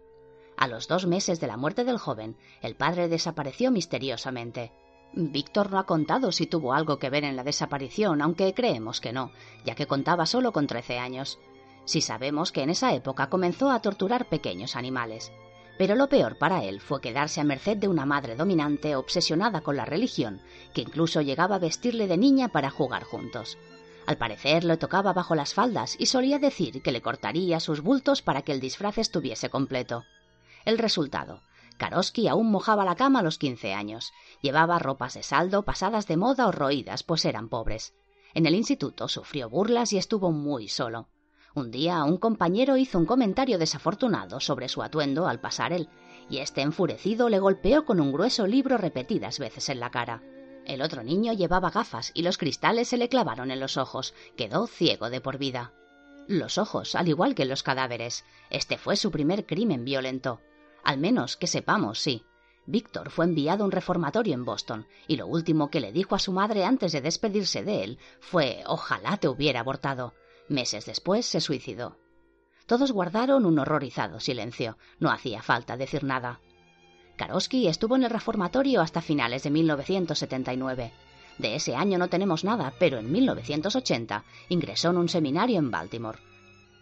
[0.57, 4.73] A los dos meses de la muerte del joven, el padre desapareció misteriosamente.
[5.13, 9.13] Víctor no ha contado si tuvo algo que ver en la desaparición, aunque creemos que
[9.13, 9.33] no,
[9.65, 11.39] ya que contaba solo con trece años.
[11.85, 15.33] Si sabemos que en esa época comenzó a torturar pequeños animales.
[15.77, 19.77] Pero lo peor para él fue quedarse a merced de una madre dominante obsesionada con
[19.77, 20.41] la religión,
[20.73, 23.59] que incluso llegaba a vestirle de niña para jugar juntos.
[24.07, 28.23] Al parecer le tocaba bajo las faldas y solía decir que le cortaría sus bultos
[28.23, 30.05] para que el disfraz estuviese completo.
[30.65, 31.41] El resultado.
[31.77, 34.13] Karosky aún mojaba la cama a los quince años.
[34.43, 37.95] Llevaba ropas de saldo pasadas de moda o roídas, pues eran pobres.
[38.35, 41.09] En el instituto sufrió burlas y estuvo muy solo.
[41.57, 45.89] Un día un compañero hizo un comentario desafortunado sobre su atuendo al pasar él,
[46.29, 50.21] y este enfurecido le golpeó con un grueso libro repetidas veces en la cara.
[50.67, 54.15] El otro niño llevaba gafas y los cristales se le clavaron en los ojos.
[54.37, 55.73] Quedó ciego de por vida.
[56.27, 58.25] Los ojos, al igual que los cadáveres.
[58.51, 60.41] Este fue su primer crimen violento.
[60.83, 62.25] Al menos que sepamos, sí.
[62.67, 66.19] Víctor fue enviado a un reformatorio en Boston, y lo último que le dijo a
[66.19, 70.15] su madre antes de despedirse de él fue ojalá te hubiera abortado.
[70.49, 71.97] Meses después se suicidó.
[72.67, 74.79] Todos guardaron un horrorizado silencio.
[74.99, 76.41] No hacía falta decir nada.
[77.17, 80.93] Karosky estuvo en el reformatorio hasta finales de 1979.
[81.39, 86.19] De ese año no tenemos nada, pero en 1980 ingresó en un seminario en Baltimore.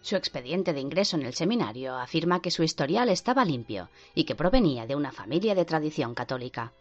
[0.01, 4.35] Su expediente de ingreso en el seminario afirma que su historial estaba limpio y que
[4.35, 6.73] provenía de una familia de tradición católica.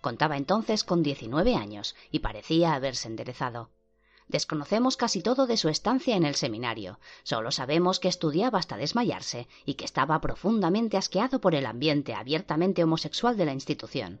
[0.00, 3.70] Contaba entonces con 19 años y parecía haberse enderezado.
[4.30, 7.00] Desconocemos casi todo de su estancia en el seminario.
[7.24, 12.84] Solo sabemos que estudiaba hasta desmayarse y que estaba profundamente asqueado por el ambiente abiertamente
[12.84, 14.20] homosexual de la institución.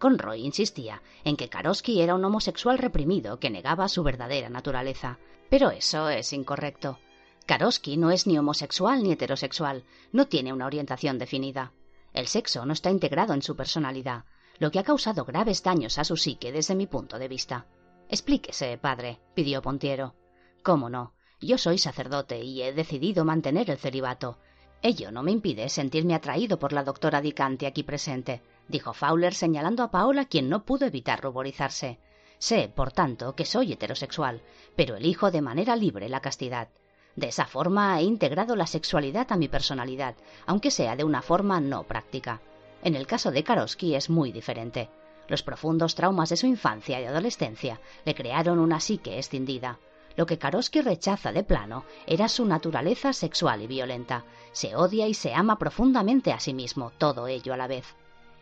[0.00, 5.20] Conroy insistía en que Karosky era un homosexual reprimido que negaba su verdadera naturaleza.
[5.48, 6.98] Pero eso es incorrecto.
[7.46, 11.72] Karosky no es ni homosexual ni heterosexual, no tiene una orientación definida.
[12.12, 14.24] El sexo no está integrado en su personalidad,
[14.58, 17.66] lo que ha causado graves daños a su psique desde mi punto de vista.
[18.08, 20.14] Explíquese, padre, pidió Pontiero.
[20.62, 21.12] ¿Cómo no?
[21.40, 24.38] Yo soy sacerdote y he decidido mantener el celibato.
[24.82, 29.82] Ello no me impide sentirme atraído por la doctora Dicante aquí presente, dijo Fowler señalando
[29.82, 31.98] a Paola, quien no pudo evitar ruborizarse.
[32.38, 34.42] Sé, por tanto, que soy heterosexual,
[34.76, 36.68] pero elijo de manera libre la castidad.
[37.16, 40.14] De esa forma he integrado la sexualidad a mi personalidad,
[40.46, 42.40] aunque sea de una forma no práctica.
[42.82, 44.90] En el caso de Karosky es muy diferente.
[45.28, 49.78] Los profundos traumas de su infancia y adolescencia le crearon una psique escindida.
[50.16, 54.24] Lo que Karosky rechaza de plano era su naturaleza sexual y violenta.
[54.52, 57.94] Se odia y se ama profundamente a sí mismo, todo ello a la vez.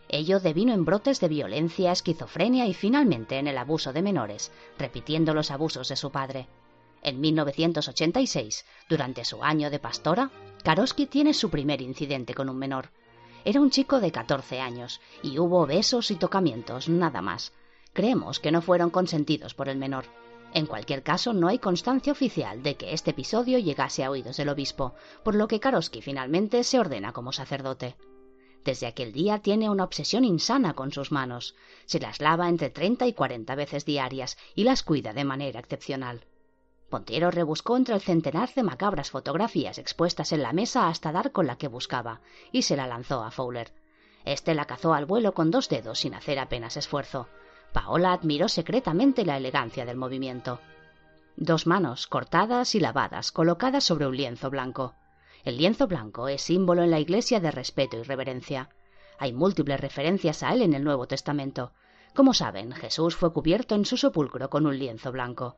[0.08, 5.34] Ello devino en brotes de violencia, esquizofrenia y finalmente en el abuso de menores, repitiendo
[5.34, 6.46] los abusos de su padre.
[7.02, 10.30] En 1986, durante su año de pastora,
[10.62, 12.90] Karosky tiene su primer incidente con un menor.
[13.46, 17.52] Era un chico de 14 años y hubo besos y tocamientos, nada más.
[17.92, 20.06] Creemos que no fueron consentidos por el menor.
[20.54, 24.48] En cualquier caso, no hay constancia oficial de que este episodio llegase a oídos del
[24.48, 27.96] obispo, por lo que Karosky finalmente se ordena como sacerdote.
[28.64, 31.54] Desde aquel día tiene una obsesión insana con sus manos.
[31.84, 36.24] Se las lava entre 30 y 40 veces diarias y las cuida de manera excepcional.
[36.94, 41.48] Pontiero rebuscó entre el centenar de macabras fotografías expuestas en la mesa hasta dar con
[41.48, 42.20] la que buscaba,
[42.52, 43.72] y se la lanzó a Fowler.
[44.24, 47.26] Este la cazó al vuelo con dos dedos sin hacer apenas esfuerzo.
[47.72, 50.60] Paola admiró secretamente la elegancia del movimiento.
[51.36, 54.94] Dos manos cortadas y lavadas, colocadas sobre un lienzo blanco.
[55.44, 58.68] El lienzo blanco es símbolo en la Iglesia de respeto y reverencia.
[59.18, 61.72] Hay múltiples referencias a él en el Nuevo Testamento.
[62.14, 65.56] Como saben, Jesús fue cubierto en su sepulcro con un lienzo blanco.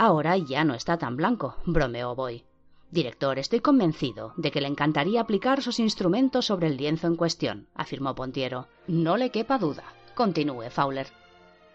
[0.00, 2.44] Ahora ya no está tan blanco, bromeó Boy.
[2.92, 7.66] Director, estoy convencido de que le encantaría aplicar sus instrumentos sobre el lienzo en cuestión,
[7.74, 8.68] afirmó Pontiero.
[8.86, 9.82] No le quepa duda.
[10.14, 11.08] Continúe, Fowler.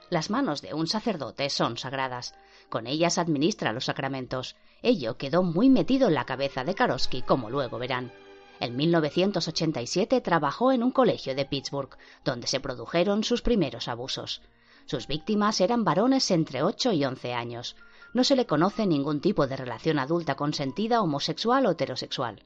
[0.09, 2.33] Las manos de un sacerdote son sagradas.
[2.69, 4.55] Con ellas administra los sacramentos.
[4.81, 8.13] Ello quedó muy metido en la cabeza de Karosky, como luego verán.
[8.61, 14.41] En 1987 trabajó en un colegio de Pittsburgh, donde se produjeron sus primeros abusos.
[14.85, 17.75] Sus víctimas eran varones entre 8 y 11 años.
[18.13, 22.43] No se le conoce ningún tipo de relación adulta consentida homosexual o heterosexual.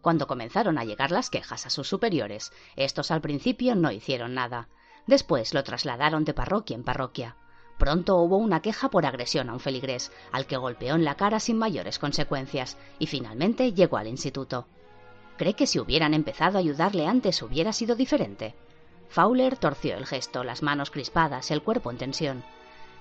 [0.00, 4.68] Cuando comenzaron a llegar las quejas a sus superiores, estos al principio no hicieron nada.
[5.06, 7.36] Después lo trasladaron de parroquia en parroquia.
[7.76, 11.38] Pronto hubo una queja por agresión a un feligrés, al que golpeó en la cara
[11.38, 14.66] sin mayores consecuencias, y finalmente llegó al instituto.
[15.36, 18.54] ¿Cree que si hubieran empezado a ayudarle antes hubiera sido diferente?
[19.08, 22.44] Fowler torció el gesto, las manos crispadas, el cuerpo en tensión.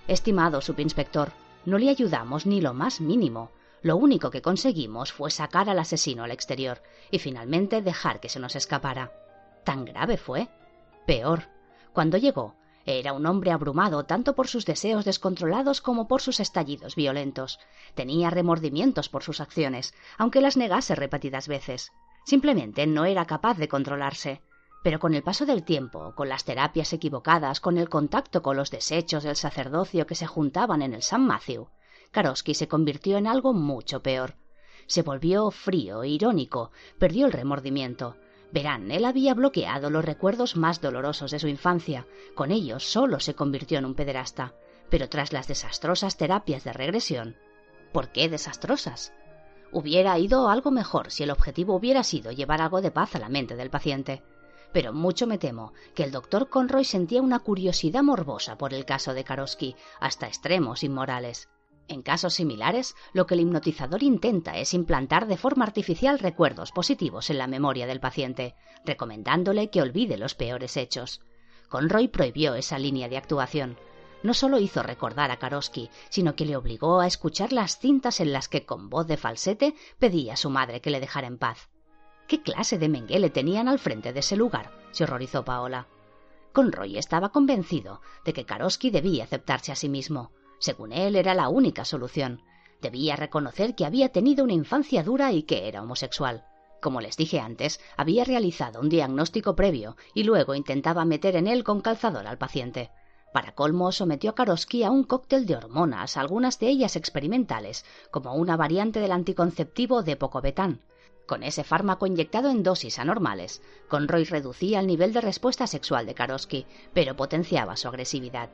[0.08, 1.34] Estimado subinspector,
[1.66, 3.52] no le ayudamos ni lo más mínimo.
[3.82, 8.40] Lo único que conseguimos fue sacar al asesino al exterior y finalmente dejar que se
[8.40, 9.12] nos escapara.
[9.64, 10.50] ¿Tan grave fue?
[11.06, 11.44] Peor.
[11.94, 16.96] Cuando llegó, era un hombre abrumado tanto por sus deseos descontrolados como por sus estallidos
[16.96, 17.60] violentos.
[17.94, 21.92] Tenía remordimientos por sus acciones, aunque las negase repetidas veces.
[22.26, 24.42] Simplemente no era capaz de controlarse.
[24.82, 28.72] Pero con el paso del tiempo, con las terapias equivocadas, con el contacto con los
[28.72, 31.68] desechos del sacerdocio que se juntaban en el San Matthew,
[32.12, 34.36] Karosky se convirtió en algo mucho peor.
[34.88, 38.16] Se volvió frío, irónico, perdió el remordimiento.
[38.52, 42.08] Verán, él había bloqueado los recuerdos más dolorosos de su infancia.
[42.34, 44.56] Con ellos solo se convirtió en un pederasta.
[44.90, 47.36] Pero tras las desastrosas terapias de regresión.
[47.92, 49.14] ¿Por qué desastrosas?
[49.72, 53.30] Hubiera ido algo mejor si el objetivo hubiera sido llevar algo de paz a la
[53.30, 54.24] mente del paciente
[54.74, 59.14] pero mucho me temo que el doctor Conroy sentía una curiosidad morbosa por el caso
[59.14, 61.50] de Karosky, hasta extremos inmorales.
[61.88, 67.32] En casos similares, lo que el hipnotizador intenta es implantar de forma artificial recuerdos positivos
[67.32, 68.56] en la memoria del paciente,
[68.86, 71.22] recomendándole que olvide los peores hechos.
[71.68, 73.78] Conroy prohibió esa línea de actuación.
[74.22, 78.34] No solo hizo recordar a Karosky, sino que le obligó a escuchar las cintas en
[78.34, 81.70] las que con voz de falsete pedía a su madre que le dejara en paz.
[82.30, 84.70] ¿Qué clase de menguele tenían al frente de ese lugar?
[84.92, 85.88] se horrorizó Paola.
[86.54, 90.30] Conroy estaba convencido de que Karosky debía aceptarse a sí mismo.
[90.60, 92.44] Según él, era la única solución.
[92.84, 96.46] Debía reconocer que había tenido una infancia dura y que era homosexual.
[96.84, 101.64] Como les dije antes, había realizado un diagnóstico previo y luego intentaba meter en él
[101.64, 102.92] con calzador al paciente.
[103.34, 108.36] Para colmo, sometió a Karosky a un cóctel de hormonas, algunas de ellas experimentales, como
[108.36, 110.82] una variante del anticonceptivo de Pocobetán.
[111.30, 116.16] Con ese fármaco inyectado en dosis anormales, Conroy reducía el nivel de respuesta sexual de
[116.16, 118.50] Karosky, pero potenciaba su agresividad.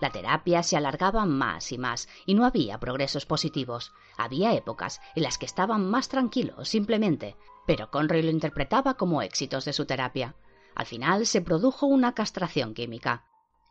[0.00, 3.92] La terapia se alargaba más y más y no había progresos positivos.
[4.16, 7.34] Había épocas en las que estaban más tranquilos, simplemente,
[7.66, 10.36] pero Conroy lo interpretaba como éxitos de su terapia.
[10.76, 13.24] Al final se produjo una castración química.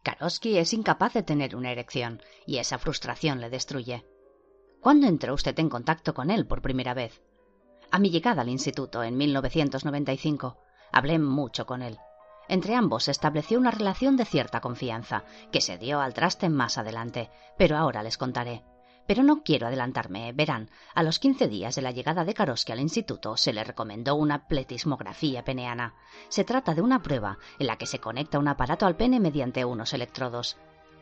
[0.03, 4.05] Karosky es incapaz de tener una erección y esa frustración le destruye.
[4.81, 7.21] ¿Cuándo entró usted en contacto con él por primera vez?
[7.91, 10.58] A mi llegada al instituto en 1995,
[10.93, 11.97] hablé mucho con él.
[12.47, 16.77] Entre ambos se estableció una relación de cierta confianza, que se dio al traste más
[16.77, 18.63] adelante, pero ahora les contaré.
[19.08, 20.32] Pero no quiero adelantarme.
[20.32, 24.15] Verán, a los quince días de la llegada de Karosky al instituto se le recomendó
[24.15, 25.95] una pletismografía peneana.
[26.30, 29.65] Se trata de una prueba en la que se conecta un aparato al pene mediante
[29.65, 30.56] unos electrodos.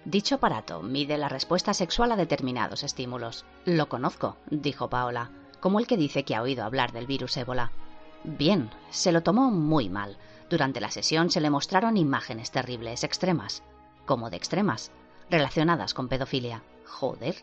[0.06, 3.45] Dicho aparato mide la respuesta sexual a determinados estímulos.
[3.65, 7.72] Lo conozco, dijo Paola como el que dice que ha oído hablar del virus ébola.
[8.24, 10.17] Bien, se lo tomó muy mal.
[10.50, 13.63] Durante la sesión se le mostraron imágenes terribles, extremas.
[14.06, 14.91] como de extremas?
[15.30, 16.63] Relacionadas con pedofilia.
[16.86, 17.36] Joder.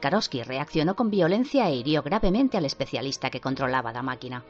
[0.00, 4.44] Karosky reaccionó con violencia e hirió gravemente al especialista que controlaba la máquina.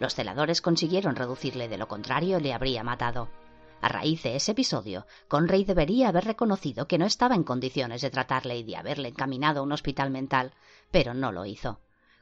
[0.00, 3.28] Los celadores consiguieron reducirle, de lo contrario le habría matado.
[3.80, 8.10] A raíz de ese episodio, Conrey debería haber reconocido que no estaba en condiciones de
[8.10, 10.52] tratarle y de haberle encaminado a un hospital mental,
[10.90, 11.78] pero no lo hizo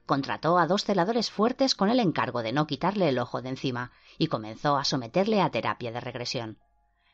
[0.07, 3.93] contrató a dos celadores fuertes con el encargo de no quitarle el ojo de encima
[4.19, 6.59] y comenzó a someterle a terapia de regresión.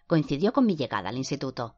[0.07, 1.75] Coincidió con mi llegada al instituto.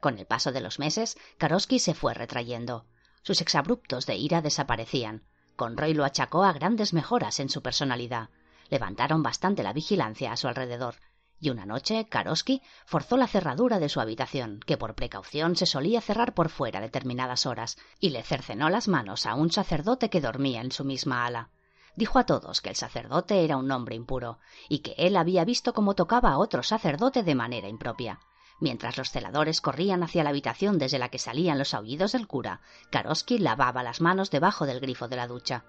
[0.00, 2.86] Con el paso de los meses, Karosky se fue retrayendo.
[3.22, 5.22] Sus exabruptos de ira desaparecían.
[5.54, 8.30] Conroy lo achacó a grandes mejoras en su personalidad.
[8.68, 10.96] Levantaron bastante la vigilancia a su alrededor
[11.42, 16.00] y una noche Karosky forzó la cerradura de su habitación, que por precaución se solía
[16.00, 20.60] cerrar por fuera determinadas horas, y le cercenó las manos a un sacerdote que dormía
[20.60, 21.50] en su misma ala.
[21.96, 24.38] Dijo a todos que el sacerdote era un hombre impuro,
[24.68, 28.20] y que él había visto cómo tocaba a otro sacerdote de manera impropia.
[28.60, 32.60] Mientras los celadores corrían hacia la habitación desde la que salían los aullidos del cura,
[32.90, 35.64] Karosky lavaba las manos debajo del grifo de la ducha.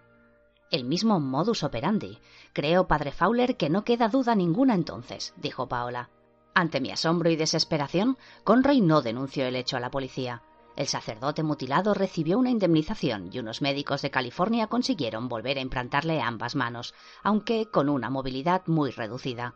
[0.74, 2.17] El mismo modus operandi.
[2.51, 6.09] Creo, padre Fowler, que no queda duda ninguna entonces, dijo Paola.
[6.55, 10.41] Ante mi asombro y desesperación, Conroy no denunció el hecho a la policía.
[10.76, 16.19] El sacerdote mutilado recibió una indemnización y unos médicos de California consiguieron volver a implantarle
[16.21, 19.53] ambas manos, aunque con una movilidad muy reducida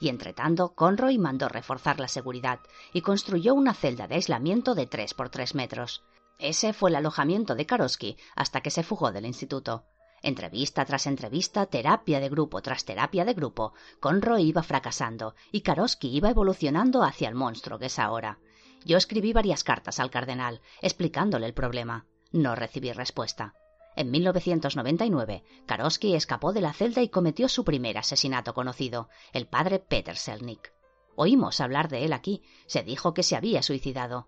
[0.00, 2.58] y entretanto Conroy mandó reforzar la seguridad
[2.92, 6.02] y construyó una celda de aislamiento de tres por tres metros.
[6.38, 9.84] Ese fue el alojamiento de Karosky hasta que se fugó del instituto.
[10.26, 16.08] Entrevista tras entrevista, terapia de grupo tras terapia de grupo, Conroy iba fracasando y Karosky
[16.08, 18.40] iba evolucionando hacia el monstruo que es ahora.
[18.84, 22.06] Yo escribí varias cartas al cardenal explicándole el problema.
[22.32, 23.54] No recibí respuesta.
[23.94, 29.78] En 1999, Karosky escapó de la celda y cometió su primer asesinato conocido, el padre
[29.78, 30.72] Peter Selnick.
[31.14, 32.42] Oímos hablar de él aquí.
[32.66, 34.26] Se dijo que se había suicidado.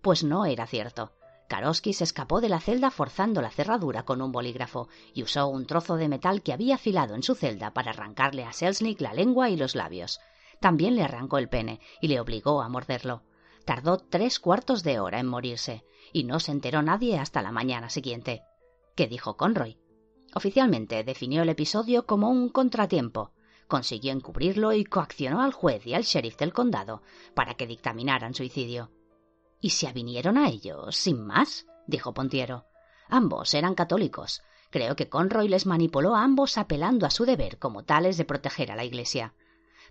[0.00, 1.10] Pues no era cierto.
[1.50, 5.66] Karosky se escapó de la celda forzando la cerradura con un bolígrafo y usó un
[5.66, 9.50] trozo de metal que había afilado en su celda para arrancarle a Selznick la lengua
[9.50, 10.20] y los labios.
[10.60, 13.24] También le arrancó el pene y le obligó a morderlo.
[13.64, 15.82] Tardó tres cuartos de hora en morirse
[16.12, 18.44] y no se enteró nadie hasta la mañana siguiente.
[18.94, 19.76] ¿Qué dijo Conroy?
[20.36, 23.32] Oficialmente definió el episodio como un contratiempo.
[23.66, 27.02] Consiguió encubrirlo y coaccionó al juez y al sheriff del condado
[27.34, 28.92] para que dictaminaran suicidio.
[29.60, 31.66] ¿Y se avinieron a ellos, sin más?
[31.86, 32.66] dijo Pontiero.
[33.08, 34.42] Ambos eran católicos.
[34.70, 38.70] Creo que Conroy les manipuló a ambos apelando a su deber como tales de proteger
[38.70, 39.34] a la Iglesia.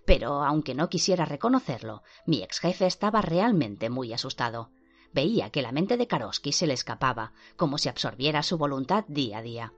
[0.06, 4.70] Pero, aunque no quisiera reconocerlo, mi ex jefe estaba realmente muy asustado.
[5.12, 9.38] Veía que la mente de Karosky se le escapaba, como si absorbiera su voluntad día
[9.38, 9.72] a día.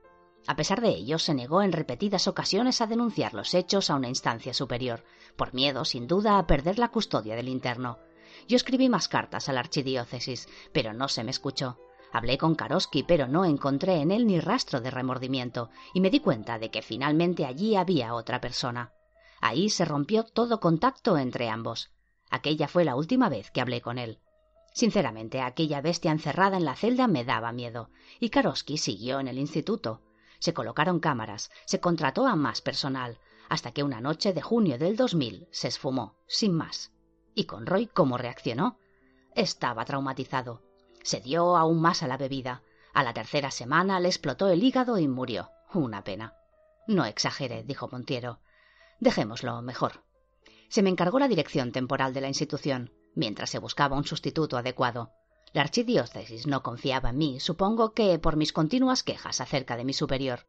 [0.47, 4.09] A pesar de ello, se negó en repetidas ocasiones a denunciar los hechos a una
[4.09, 5.05] instancia superior,
[5.37, 7.99] por miedo, sin duda, a perder la custodia del interno.
[8.49, 11.79] Yo escribí más cartas a la archidiócesis, pero no se me escuchó.
[12.13, 16.21] Hablé con Karosky, pero no encontré en él ni rastro de remordimiento, y me di
[16.21, 18.93] cuenta de que finalmente allí había otra persona.
[19.41, 21.91] Ahí se rompió todo contacto entre ambos.
[22.31, 24.21] Aquella fue la última vez que hablé con él.
[24.75, 27.91] Sinceramente, aquella bestia encerrada en la celda me daba miedo,
[28.21, 30.03] y Karosky siguió en el instituto.
[30.39, 33.19] Se colocaron cámaras, se contrató a más personal,
[33.49, 36.92] hasta que una noche de junio del 2000 se esfumó, sin más.
[37.35, 38.79] ¿Y Conroy cómo reaccionó?
[39.35, 40.63] Estaba traumatizado.
[41.03, 42.63] Se dio aún más a la bebida.
[42.93, 45.51] A la tercera semana le explotó el hígado y murió.
[45.73, 46.35] Una pena.
[46.87, 48.41] No exagere, dijo Montiero.
[49.01, 50.05] Dejémoslo mejor.
[50.69, 55.13] Se me encargó la dirección temporal de la institución mientras se buscaba un sustituto adecuado.
[55.53, 59.93] La archidiócesis no confiaba en mí, supongo que por mis continuas quejas acerca de mi
[59.93, 60.47] superior.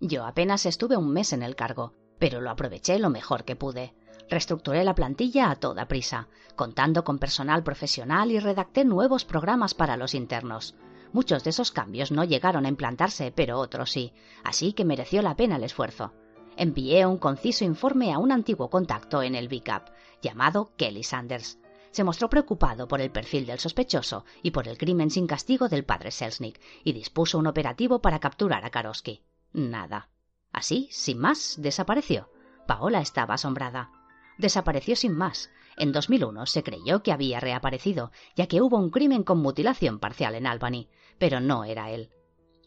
[0.00, 3.94] Yo apenas estuve un mes en el cargo, pero lo aproveché lo mejor que pude.
[4.28, 9.96] Reestructuré la plantilla a toda prisa, contando con personal profesional y redacté nuevos programas para
[9.96, 10.74] los internos.
[11.12, 14.12] Muchos de esos cambios no llegaron a implantarse, pero otros sí,
[14.44, 16.12] así que mereció la pena el esfuerzo.
[16.56, 19.90] Envié un conciso informe a un antiguo contacto en el BICAP,
[20.22, 21.58] llamado Kelly Sanders
[21.96, 25.86] se mostró preocupado por el perfil del sospechoso y por el crimen sin castigo del
[25.86, 29.22] padre Selznick y dispuso un operativo para capturar a Karosky.
[29.54, 30.10] Nada.
[30.52, 32.28] Así, sin más, desapareció.
[32.66, 33.92] Paola estaba asombrada.
[34.38, 35.50] Desapareció sin más.
[35.76, 40.34] En 2001 se creyó que había reaparecido, ya que hubo un crimen con mutilación parcial
[40.34, 42.10] en Albany, pero no era él.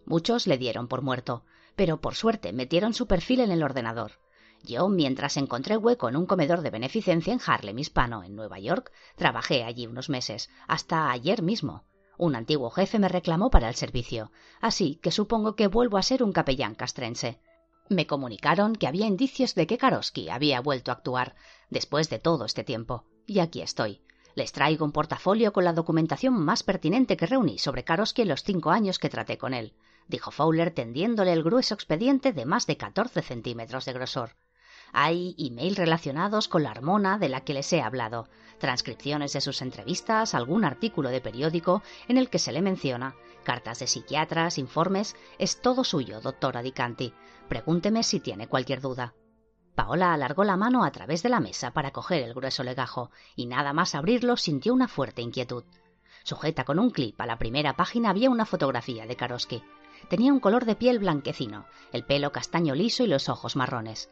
[0.05, 1.43] Muchos le dieron por muerto,
[1.75, 4.13] pero por suerte metieron su perfil en el ordenador.
[4.63, 8.91] Yo, mientras encontré hueco en un comedor de beneficencia en Harlem Hispano, en Nueva York,
[9.15, 11.85] trabajé allí unos meses, hasta ayer mismo.
[12.17, 16.21] Un antiguo jefe me reclamó para el servicio, así que supongo que vuelvo a ser
[16.21, 17.39] un capellán castrense.
[17.87, 21.35] Me comunicaron que había indicios de que Karosky había vuelto a actuar,
[21.69, 23.05] después de todo este tiempo.
[23.25, 24.01] Y aquí estoy.
[24.35, 28.43] Les traigo un portafolio con la documentación más pertinente que reuní sobre Karosky en los
[28.43, 29.73] cinco años que traté con él,
[30.07, 34.35] dijo Fowler tendiéndole el grueso expediente de más de catorce centímetros de grosor.
[34.91, 38.27] Hay email relacionados con la hormona de la que les he hablado,
[38.59, 43.79] transcripciones de sus entrevistas, algún artículo de periódico en el que se le menciona, cartas
[43.79, 45.15] de psiquiatras, informes.
[45.37, 47.13] Es todo suyo, doctora Dicanti.
[47.47, 49.13] Pregúnteme si tiene cualquier duda.
[49.79, 53.45] Paola alargó la mano a través de la mesa para coger el grueso legajo, y
[53.45, 55.63] nada más abrirlo sintió una fuerte inquietud.
[56.23, 59.63] Sujeta con un clip a la primera página había una fotografía de Karosky.
[60.09, 64.09] Tenía un color de piel blanquecino, el pelo castaño liso y los ojos marrones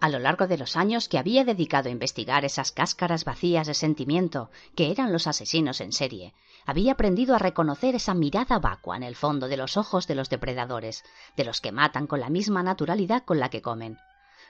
[0.00, 3.74] a lo largo de los años que había dedicado a investigar esas cáscaras vacías de
[3.74, 6.34] sentimiento que eran los asesinos en serie,
[6.66, 10.28] había aprendido a reconocer esa mirada vacua en el fondo de los ojos de los
[10.28, 11.04] depredadores,
[11.36, 13.96] de los que matan con la misma naturalidad con la que comen.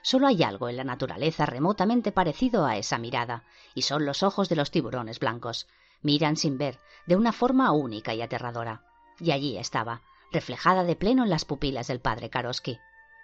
[0.03, 3.45] Solo hay algo en la naturaleza remotamente parecido a esa mirada,
[3.75, 5.69] y son los ojos de los tiburones blancos.
[6.03, 8.83] Miran sin ver, de una forma única y aterradora.
[9.21, 12.79] Y allí estaba, reflejada de pleno en las pupilas del padre Karosky.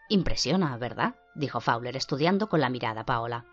[0.08, 1.16] Impresiona, ¿verdad?
[1.34, 3.44] dijo Fowler estudiando con la mirada Paola.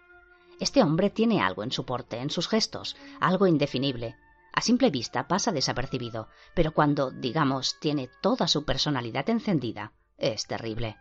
[0.59, 4.15] Este hombre tiene algo en su porte, en sus gestos, algo indefinible.
[4.53, 10.95] A simple vista pasa desapercibido, pero cuando, digamos, tiene toda su personalidad encendida, es terrible.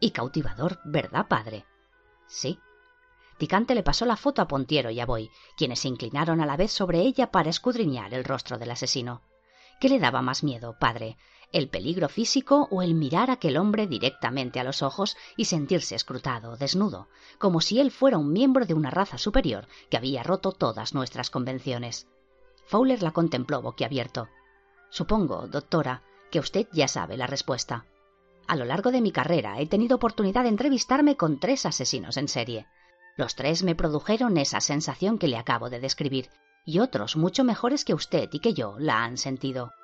[0.00, 1.66] Y cautivador, ¿verdad, padre?
[2.26, 2.58] Sí.
[3.38, 6.56] Ticante le pasó la foto a Pontiero y a Boy, quienes se inclinaron a la
[6.56, 9.22] vez sobre ella para escudriñar el rostro del asesino.
[9.80, 11.16] ¿Qué le daba más miedo, padre?
[11.52, 15.94] ¿El peligro físico o el mirar a aquel hombre directamente a los ojos y sentirse
[15.94, 20.52] escrutado, desnudo, como si él fuera un miembro de una raza superior que había roto
[20.52, 22.06] todas nuestras convenciones?
[22.66, 24.28] Fowler la contempló boquiabierto.
[24.90, 27.86] Supongo, doctora, que usted ya sabe la respuesta.
[28.48, 32.28] A lo largo de mi carrera he tenido oportunidad de entrevistarme con tres asesinos en
[32.28, 32.66] serie.
[33.14, 36.30] Los tres me produjeron esa sensación que le acabo de describir,
[36.64, 39.74] y otros mucho mejores que usted y que yo la han sentido.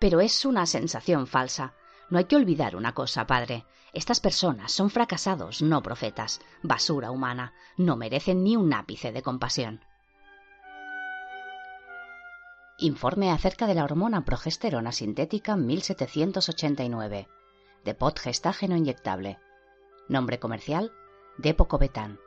[0.00, 1.74] Pero es una sensación falsa.
[2.08, 3.66] No hay que olvidar una cosa, padre.
[3.92, 7.52] Estas personas son fracasados, no profetas, basura humana.
[7.76, 9.82] No merecen ni un ápice de compasión.
[12.78, 17.28] Informe acerca de la hormona progesterona sintética 1789
[17.86, 19.38] de gestágeno inyectable.
[20.08, 20.92] Nombre comercial,
[21.38, 22.20] Depo-Covetán.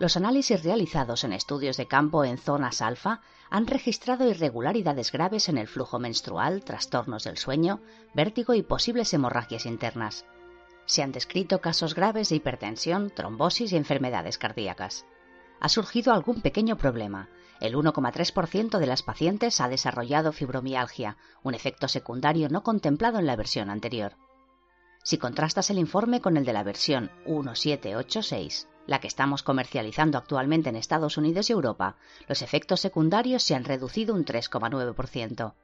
[0.00, 3.20] Los análisis realizados en estudios de campo en zonas alfa
[3.50, 7.82] han registrado irregularidades graves en el flujo menstrual, trastornos del sueño,
[8.14, 10.26] vértigo y posibles hemorragias internas.
[10.86, 15.06] Se han descrito casos graves de hipertensión, trombosis y enfermedades cardíacas.
[15.60, 17.28] Ha surgido algún pequeño problema,
[17.66, 23.36] el 1,3% de las pacientes ha desarrollado fibromialgia, un efecto secundario no contemplado en la
[23.36, 24.16] versión anterior.
[25.02, 30.68] Si contrastas el informe con el de la versión 1786, la que estamos comercializando actualmente
[30.68, 31.96] en Estados Unidos y Europa,
[32.28, 35.54] los efectos secundarios se han reducido un 3,9%.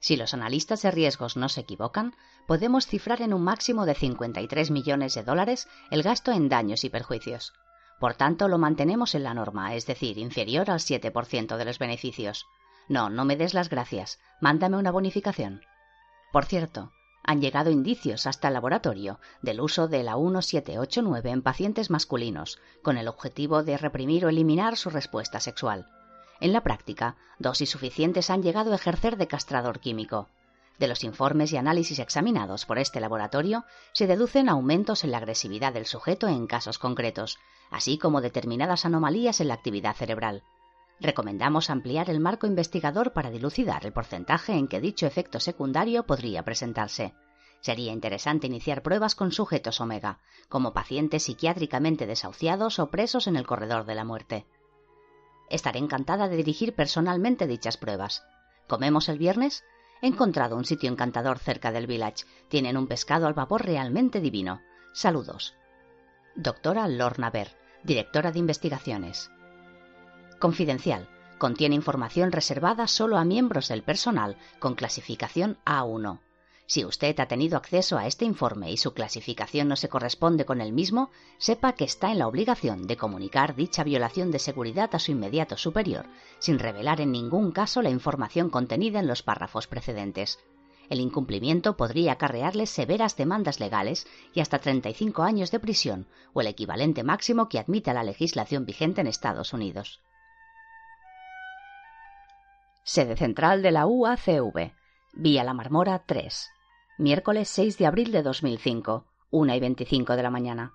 [0.00, 2.14] Si los analistas de riesgos no se equivocan,
[2.46, 6.90] podemos cifrar en un máximo de 53 millones de dólares el gasto en daños y
[6.90, 7.54] perjuicios.
[7.98, 12.46] Por tanto, lo mantenemos en la norma, es decir, inferior al 7% de los beneficios.
[12.88, 14.18] No, no me des las gracias.
[14.40, 15.62] Mándame una bonificación.
[16.32, 16.92] Por cierto,
[17.22, 22.98] han llegado indicios hasta el laboratorio del uso de la 1789 en pacientes masculinos, con
[22.98, 25.88] el objetivo de reprimir o eliminar su respuesta sexual.
[26.38, 30.28] En la práctica, dosis suficientes han llegado a ejercer de castrador químico.
[30.78, 35.72] De los informes y análisis examinados por este laboratorio se deducen aumentos en la agresividad
[35.72, 37.38] del sujeto en casos concretos,
[37.70, 40.42] así como determinadas anomalías en la actividad cerebral.
[41.00, 46.42] Recomendamos ampliar el marco investigador para dilucidar el porcentaje en que dicho efecto secundario podría
[46.42, 47.14] presentarse.
[47.60, 53.46] Sería interesante iniciar pruebas con sujetos omega, como pacientes psiquiátricamente desahuciados o presos en el
[53.46, 54.46] corredor de la muerte.
[55.50, 58.24] Estaré encantada de dirigir personalmente dichas pruebas.
[58.66, 59.64] ¿Comemos el viernes?
[60.02, 62.24] He encontrado un sitio encantador cerca del village.
[62.48, 64.60] Tienen un pescado al vapor realmente divino.
[64.92, 65.54] Saludos.
[66.38, 69.30] Doctora Lorna Ver, directora de investigaciones.
[70.38, 71.08] Confidencial.
[71.38, 76.20] Contiene información reservada solo a miembros del personal con clasificación A1.
[76.66, 80.60] Si usted ha tenido acceso a este informe y su clasificación no se corresponde con
[80.60, 84.98] el mismo, sepa que está en la obligación de comunicar dicha violación de seguridad a
[84.98, 86.04] su inmediato superior,
[86.38, 90.38] sin revelar en ningún caso la información contenida en los párrafos precedentes.
[90.88, 96.46] El incumplimiento podría acarrearle severas demandas legales y hasta 35 años de prisión o el
[96.46, 100.00] equivalente máximo que admite la legislación vigente en Estados Unidos.
[102.84, 104.72] Sede central de la UACV.
[105.12, 106.50] Vía La Marmora 3.
[106.98, 110.72] Miércoles 6 de abril de 2005, 1 y 25 de la mañana.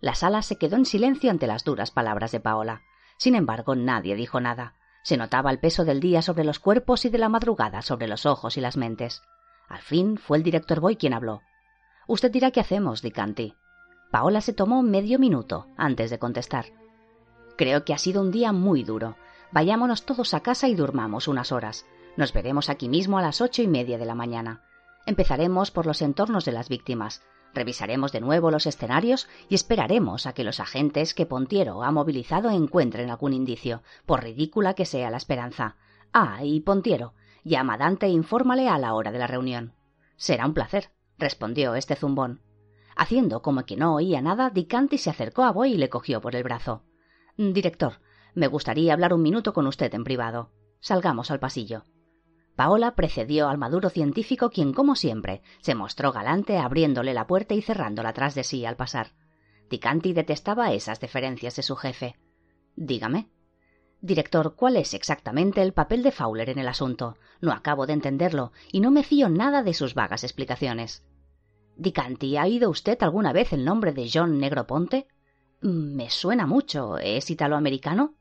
[0.00, 2.82] La sala se quedó en silencio ante las duras palabras de Paola.
[3.16, 4.76] Sin embargo, nadie dijo nada.
[5.04, 8.24] Se notaba el peso del día sobre los cuerpos y de la madrugada sobre los
[8.24, 9.22] ojos y las mentes.
[9.68, 11.42] Al fin fue el director Boy quien habló.
[12.08, 13.54] Usted dirá qué hacemos, Dicanti.
[14.10, 16.66] Paola se tomó medio minuto antes de contestar.
[17.56, 19.16] Creo que ha sido un día muy duro.
[19.52, 21.84] Vayámonos todos a casa y durmamos unas horas.
[22.16, 24.62] Nos veremos aquí mismo a las ocho y media de la mañana.
[25.04, 27.22] Empezaremos por los entornos de las víctimas.
[27.54, 32.50] Revisaremos de nuevo los escenarios y esperaremos a que los agentes que Pontiero ha movilizado
[32.50, 35.76] encuentren algún indicio, por ridícula que sea la esperanza.
[36.12, 39.72] Ah, y Pontiero, llama a Dante e infórmale a la hora de la reunión.
[40.16, 42.40] Será un placer, respondió este zumbón.
[42.96, 46.34] Haciendo como que no oía nada, Dicanti se acercó a Boy y le cogió por
[46.34, 46.82] el brazo.
[47.36, 47.94] Director,
[48.34, 50.50] me gustaría hablar un minuto con usted en privado.
[50.80, 51.84] Salgamos al pasillo.
[52.56, 57.62] Paola precedió al maduro científico, quien, como siempre, se mostró galante abriéndole la puerta y
[57.62, 59.12] cerrándola tras de sí al pasar.
[59.70, 62.16] Dicanti detestaba esas deferencias de su jefe.
[62.76, 63.28] Dígame.
[64.00, 67.16] Director, ¿cuál es exactamente el papel de Fowler en el asunto?
[67.40, 71.04] No acabo de entenderlo, y no me fío nada de sus vagas explicaciones.
[71.76, 75.08] Dicanti, ¿ha oído usted alguna vez el nombre de John Negroponte?
[75.60, 76.98] Me suena mucho.
[76.98, 78.14] ¿Es italoamericano?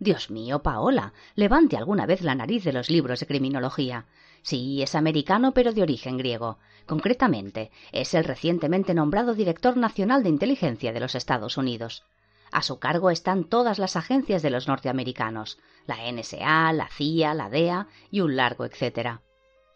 [0.00, 4.06] Dios mío, Paola, levante alguna vez la nariz de los libros de criminología.
[4.40, 6.56] Sí, es americano, pero de origen griego.
[6.86, 12.02] Concretamente, es el recientemente nombrado director nacional de inteligencia de los Estados Unidos.
[12.50, 17.50] A su cargo están todas las agencias de los norteamericanos, la NSA, la CIA, la
[17.50, 19.20] DEA y un largo etcétera.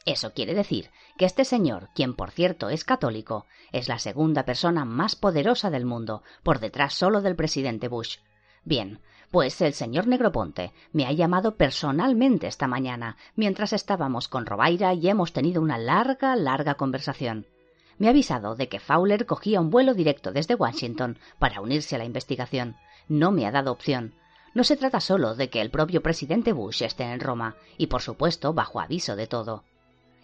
[0.07, 4.87] Eso quiere decir que este señor, quien por cierto es católico, es la segunda persona
[4.87, 8.16] más poderosa del mundo, por detrás solo del presidente Bush.
[8.64, 9.01] Bien,
[9.35, 15.09] pues el señor Negroponte me ha llamado personalmente esta mañana, mientras estábamos con Robaira y
[15.09, 17.45] hemos tenido una larga, larga conversación.
[17.99, 21.99] Me ha avisado de que Fowler cogía un vuelo directo desde Washington para unirse a
[21.99, 22.76] la investigación.
[23.09, 24.14] No me ha dado opción.
[24.55, 28.03] No se trata solo de que el propio presidente Bush esté en Roma, y por
[28.03, 29.64] supuesto bajo aviso de todo.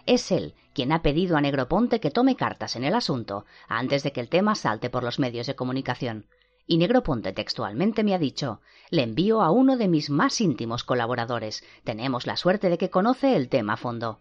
[0.07, 4.13] Es él quien ha pedido a Negroponte que tome cartas en el asunto antes de
[4.13, 6.27] que el tema salte por los medios de comunicación
[6.67, 11.65] y Negroponte textualmente me ha dicho le envío a uno de mis más íntimos colaboradores.
[11.85, 14.19] Tenemos la suerte de que conoce el tema a fondo.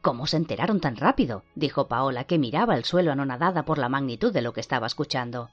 [0.00, 1.42] ¿Cómo se enteraron tan rápido?
[1.54, 5.50] dijo Paola, que miraba el suelo anonadada por la magnitud de lo que estaba escuchando.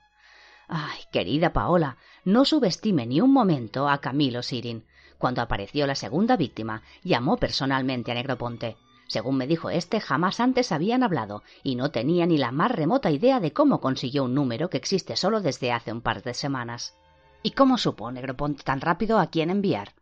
[0.68, 4.86] Ay, querida Paola, no subestime ni un momento a Camilo Sirin.
[5.18, 8.78] Cuando apareció la segunda víctima, llamó personalmente a Negroponte.
[9.08, 13.12] Según me dijo este, jamás antes habían hablado y no tenía ni la más remota
[13.12, 16.96] idea de cómo consiguió un número que existe solo desde hace un par de semanas.
[17.44, 19.94] ¿Y cómo supo Negroponte tan rápido a quién enviar?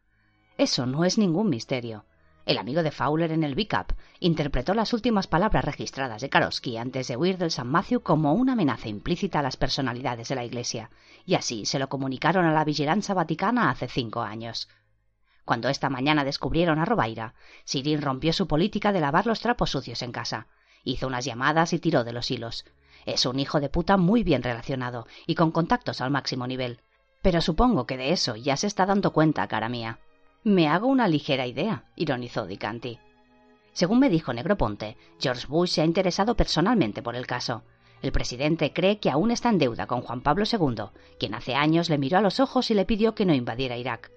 [0.57, 2.05] Eso no es ningún misterio.
[2.45, 7.07] El amigo de Fowler en el Bickup interpretó las últimas palabras registradas de Karosky antes
[7.07, 10.89] de huir del San Matthew como una amenaza implícita a las personalidades de la Iglesia,
[11.25, 14.67] y así se lo comunicaron a la vigilancia vaticana hace cinco años.
[15.45, 17.33] Cuando esta mañana descubrieron a Robaira,
[17.65, 20.47] Sirin rompió su política de lavar los trapos sucios en casa.
[20.83, 22.65] Hizo unas llamadas y tiró de los hilos.
[23.05, 26.81] Es un hijo de puta muy bien relacionado y con contactos al máximo nivel.
[27.21, 29.99] Pero supongo que de eso ya se está dando cuenta, cara mía.
[30.43, 32.99] Me hago una ligera idea, ironizó Dicanti.
[33.73, 37.63] Según me dijo Negroponte, George Bush se ha interesado personalmente por el caso.
[38.01, 40.85] El presidente cree que aún está en deuda con Juan Pablo II,
[41.17, 44.11] quien hace años le miró a los ojos y le pidió que no invadiera Irak.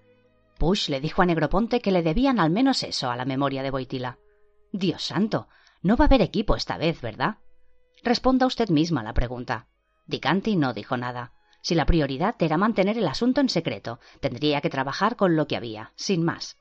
[0.59, 3.71] Bush le dijo a Negroponte que le debían al menos eso a la memoria de
[3.71, 4.19] Boitila.
[4.73, 5.49] Dios santo,
[5.83, 7.39] no va a haber equipo esta vez, ¿verdad?
[8.03, 9.69] Responda usted misma la pregunta.
[10.07, 11.33] Dicanti no dijo nada.
[11.61, 15.57] Si la prioridad era mantener el asunto en secreto, tendría que trabajar con lo que
[15.57, 16.57] había, sin más.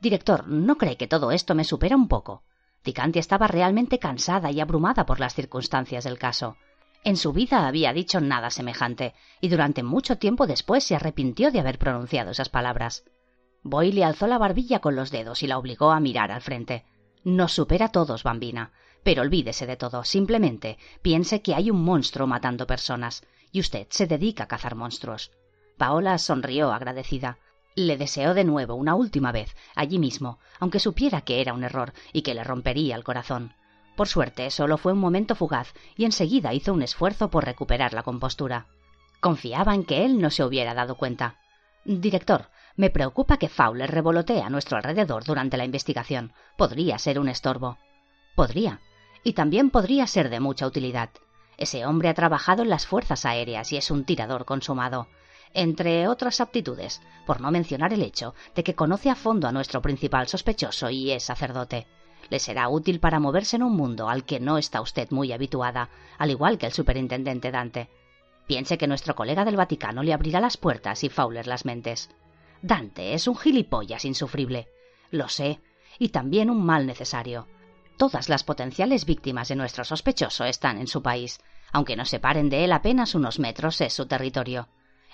[0.00, 2.42] Director, ¿no cree que todo esto me supera un poco?
[2.84, 6.56] Dicanti estaba realmente cansada y abrumada por las circunstancias del caso.
[7.04, 11.60] En su vida había dicho nada semejante, y durante mucho tiempo después se arrepintió de
[11.60, 13.04] haber pronunciado esas palabras.
[13.62, 16.84] Boy le alzó la barbilla con los dedos y la obligó a mirar al frente.
[17.24, 18.72] Nos supera a todos, bambina.
[19.02, 20.04] Pero olvídese de todo.
[20.04, 23.22] Simplemente piense que hay un monstruo matando personas.
[23.52, 25.32] Y usted se dedica a cazar monstruos.
[25.76, 27.38] Paola sonrió agradecida.
[27.74, 31.92] Le deseó de nuevo una última vez, allí mismo, aunque supiera que era un error
[32.12, 33.54] y que le rompería el corazón.
[33.96, 38.02] Por suerte, solo fue un momento fugaz, y enseguida hizo un esfuerzo por recuperar la
[38.02, 38.66] compostura.
[39.20, 41.38] Confiaba en que él no se hubiera dado cuenta.
[41.84, 46.32] Director, me preocupa que Fowler revolotee a nuestro alrededor durante la investigación.
[46.56, 47.78] Podría ser un estorbo.
[48.34, 48.80] Podría.
[49.22, 51.10] Y también podría ser de mucha utilidad.
[51.58, 55.08] Ese hombre ha trabajado en las fuerzas aéreas y es un tirador consumado.
[55.52, 59.82] Entre otras aptitudes, por no mencionar el hecho de que conoce a fondo a nuestro
[59.82, 61.86] principal sospechoso y es sacerdote.
[62.30, 65.90] Le será útil para moverse en un mundo al que no está usted muy habituada,
[66.18, 67.90] al igual que el superintendente Dante.
[68.46, 72.10] Piense que nuestro colega del Vaticano le abrirá las puertas y Fowler las mentes.
[72.62, 74.68] Dante es un gilipollas insufrible.
[75.10, 75.60] Lo sé,
[75.98, 77.48] y también un mal necesario.
[77.96, 81.40] Todas las potenciales víctimas de nuestro sospechoso están en su país,
[81.72, 84.68] aunque nos separen de él apenas unos metros es su territorio.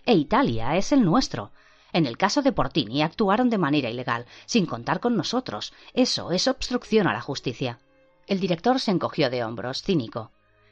[0.04, 1.52] E Italia es el nuestro.
[1.92, 5.72] En el caso de Portini actuaron de manera ilegal, sin contar con nosotros.
[5.94, 7.78] Eso es obstrucción a la justicia.
[8.26, 10.30] El director se encogió de hombros, cínico.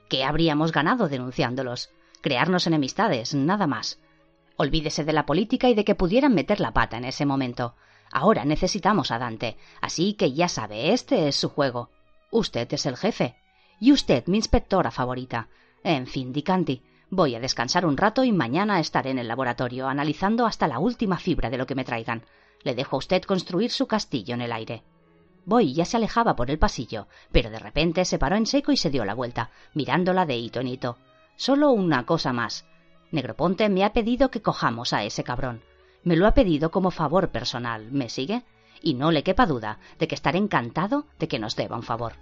[0.08, 1.90] ¿Qué habríamos ganado denunciándolos?
[2.20, 3.98] Crearnos enemistades, nada más.
[4.56, 7.74] Olvídese de la política y de que pudieran meter la pata en ese momento.
[8.12, 11.90] Ahora necesitamos a Dante, así que ya sabe, este es su juego.
[12.30, 13.36] Usted es el jefe.
[13.80, 15.48] Y usted mi inspectora favorita.
[15.82, 20.46] En fin, Dicanti, voy a descansar un rato y mañana estaré en el laboratorio analizando
[20.46, 22.22] hasta la última fibra de lo que me traigan.
[22.62, 24.84] Le dejo a usted construir su castillo en el aire.
[25.44, 28.76] Voy ya se alejaba por el pasillo, pero de repente se paró en seco y
[28.76, 30.96] se dio la vuelta, mirándola de hito en hito.
[31.36, 32.64] Solo una cosa más.
[33.14, 35.62] Negroponte me ha pedido que cojamos a ese cabrón.
[36.02, 38.42] Me lo ha pedido como favor personal, ¿me sigue?
[38.82, 42.14] Y no le quepa duda de que estaré encantado de que nos deba un favor.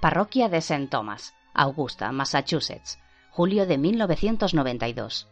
[0.00, 0.86] Parroquia de St.
[0.86, 2.98] Thomas, Augusta, Massachusetts,
[3.30, 5.28] julio de 1992.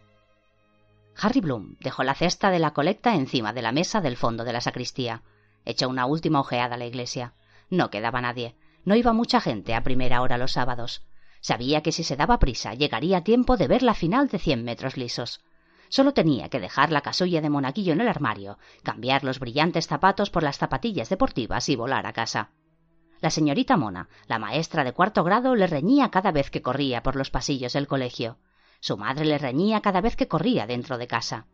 [1.17, 4.53] Harry Bloom dejó la cesta de la colecta encima de la mesa del fondo de
[4.53, 5.23] la sacristía.
[5.65, 7.33] Echó una última ojeada a la iglesia.
[7.71, 8.55] No quedaba nadie.
[8.85, 11.09] No iba mucha gente a primera hora los sábados.
[11.41, 14.97] Sabía que si se daba prisa llegaría tiempo de ver la final de cien metros
[14.97, 15.41] lisos.
[15.89, 20.31] Solo tenía que dejar la casulla de monaguillo en el armario, cambiar los brillantes zapatos
[20.31, 22.51] por las zapatillas deportivas y volar a casa.
[23.21, 27.17] La señorita Mona, la maestra de cuarto grado, le reñía cada vez que corría por
[27.17, 28.39] los pasillos del colegio.
[28.81, 31.47] Su madre le reñía cada vez que corría dentro de casa.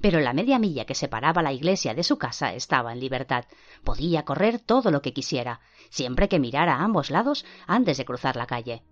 [0.00, 3.44] Pero la media milla que separaba la iglesia de su casa estaba en libertad.
[3.84, 5.60] Podía correr todo lo que quisiera,
[5.90, 8.82] siempre que mirara a ambos lados antes de cruzar la calle.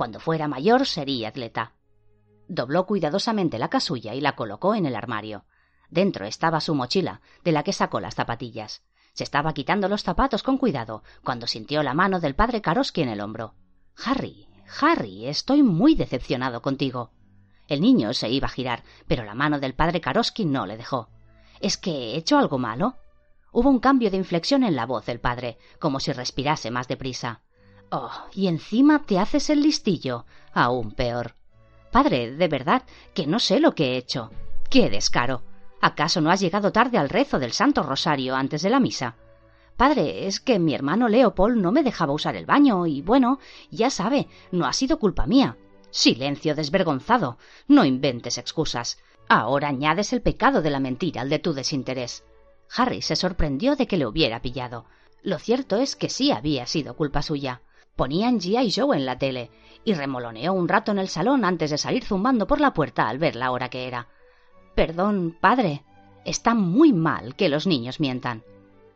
[0.00, 1.74] Cuando fuera mayor sería atleta.
[2.48, 5.44] Dobló cuidadosamente la casulla y la colocó en el armario.
[5.90, 8.82] Dentro estaba su mochila, de la que sacó las zapatillas.
[9.12, 13.10] Se estaba quitando los zapatos con cuidado cuando sintió la mano del padre Karoski en
[13.10, 13.56] el hombro.
[14.02, 14.48] Harry,
[14.80, 17.10] Harry, estoy muy decepcionado contigo.
[17.68, 21.10] El niño se iba a girar, pero la mano del padre Karoski no le dejó.
[21.60, 22.94] ¿Es que he hecho algo malo?
[23.52, 27.42] Hubo un cambio de inflexión en la voz del padre, como si respirase más deprisa.
[27.90, 30.24] Oh, y encima te haces el listillo.
[30.52, 31.34] Aún peor.
[31.90, 32.84] Padre, de verdad,
[33.14, 34.30] que no sé lo que he hecho.
[34.68, 35.42] ¡Qué descaro!
[35.80, 39.16] ¿Acaso no has llegado tarde al rezo del Santo Rosario antes de la misa?
[39.76, 43.90] Padre, es que mi hermano Leopold no me dejaba usar el baño y bueno, ya
[43.90, 45.56] sabe, no ha sido culpa mía.
[45.90, 47.38] Silencio desvergonzado.
[47.66, 48.98] No inventes excusas.
[49.28, 52.24] Ahora añades el pecado de la mentira al de tu desinterés.
[52.76, 54.84] Harry se sorprendió de que le hubiera pillado.
[55.22, 57.62] Lo cierto es que sí había sido culpa suya.
[58.00, 58.72] Ponían G.I.
[58.72, 59.50] Joe en la tele
[59.84, 63.18] y remoloneó un rato en el salón antes de salir zumbando por la puerta al
[63.18, 64.06] ver la hora que era.
[64.74, 65.84] Perdón, padre.
[66.24, 68.42] Está muy mal que los niños mientan.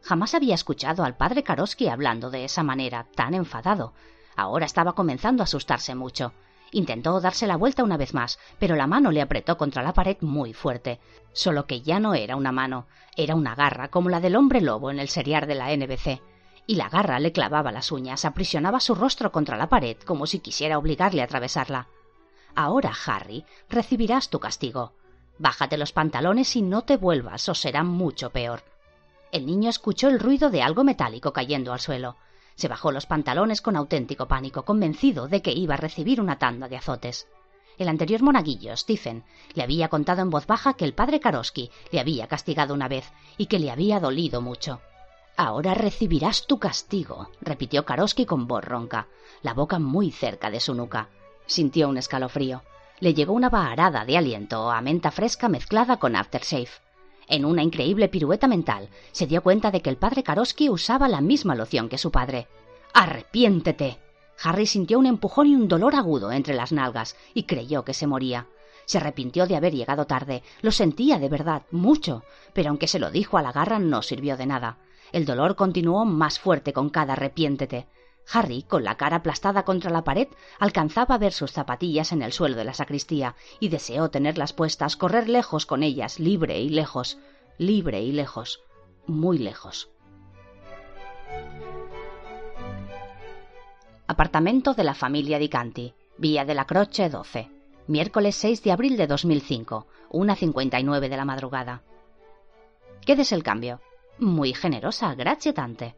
[0.01, 3.93] Jamás había escuchado al padre Karoski hablando de esa manera, tan enfadado.
[4.37, 6.33] Ahora estaba comenzando a asustarse mucho.
[6.73, 10.17] Intentó darse la vuelta una vez más, pero la mano le apretó contra la pared
[10.23, 10.99] muy fuerte.
[11.35, 12.87] Solo que ya no era una mano,
[13.19, 16.23] era una garra como la del hombre lobo en el seriar de la NBC.
[16.67, 20.39] Y la garra le clavaba las uñas, aprisionaba su rostro contra la pared como si
[20.39, 21.89] quisiera obligarle a atravesarla.
[22.55, 24.93] Ahora, Harry, recibirás tu castigo.
[25.39, 28.63] Bájate los pantalones y no te vuelvas, o será mucho peor.
[29.33, 32.17] El niño escuchó el ruido de algo metálico cayendo al suelo.
[32.55, 36.69] Se bajó los pantalones con auténtico pánico, convencido de que iba a recibir una tanda
[36.69, 37.27] de azotes.
[37.77, 41.99] El anterior monaguillo, Stephen, le había contado en voz baja que el padre Karoski le
[41.99, 44.81] había castigado una vez y que le había dolido mucho.
[45.37, 49.09] Ahora recibirás tu castigo, repitió Karoski con voz ronca,
[49.43, 51.09] la boca muy cerca de su nuca.
[51.47, 52.63] Sintió un escalofrío
[53.01, 56.71] le llegó una baharada de aliento a menta fresca mezclada con aftershave.
[57.29, 61.21] En una increíble pirueta mental, se dio cuenta de que el padre Karoski usaba la
[61.21, 62.49] misma loción que su padre.
[62.93, 63.99] ¡Arrepiéntete!
[64.43, 68.07] Harry sintió un empujón y un dolor agudo entre las nalgas y creyó que se
[68.07, 68.47] moría.
[68.85, 73.11] Se arrepintió de haber llegado tarde, lo sentía de verdad, mucho, pero aunque se lo
[73.11, 74.79] dijo a la garra no sirvió de nada.
[75.15, 77.87] El dolor continuó más fuerte con cada arrepiéntete.
[78.33, 80.27] Harry, con la cara aplastada contra la pared,
[80.59, 84.97] alcanzaba a ver sus zapatillas en el suelo de la sacristía y deseó tenerlas puestas,
[84.97, 87.19] correr lejos con ellas, libre y lejos,
[87.59, 88.65] libre y lejos,
[89.07, 89.89] muy lejos.
[94.09, 97.53] Apartamento de la familia Dicanti, Vía de la Croce 12,
[97.87, 101.85] miércoles 6 de abril de 2005, 1.59 de la madrugada.
[103.07, 103.81] ¿Qué des el cambio?
[104.19, 105.97] Muy generosa, gracias tante.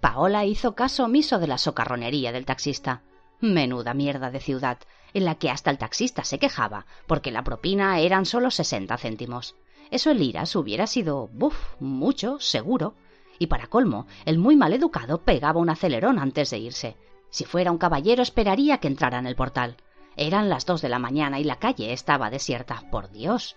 [0.00, 3.02] Paola hizo caso omiso de la socarronería del taxista.
[3.40, 4.78] Menuda mierda de ciudad,
[5.12, 9.54] en la que hasta el taxista se quejaba, porque la propina eran solo sesenta céntimos.
[9.90, 12.94] Eso en liras hubiera sido, buf, mucho, seguro.
[13.38, 16.96] Y para colmo, el muy mal educado pegaba un acelerón antes de irse.
[17.30, 19.76] Si fuera un caballero esperaría que entrara en el portal.
[20.16, 23.56] Eran las dos de la mañana y la calle estaba desierta, por Dios.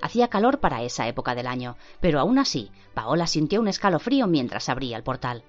[0.00, 4.68] Hacía calor para esa época del año, pero aún así, Paola sintió un escalofrío mientras
[4.68, 5.44] abría el portal.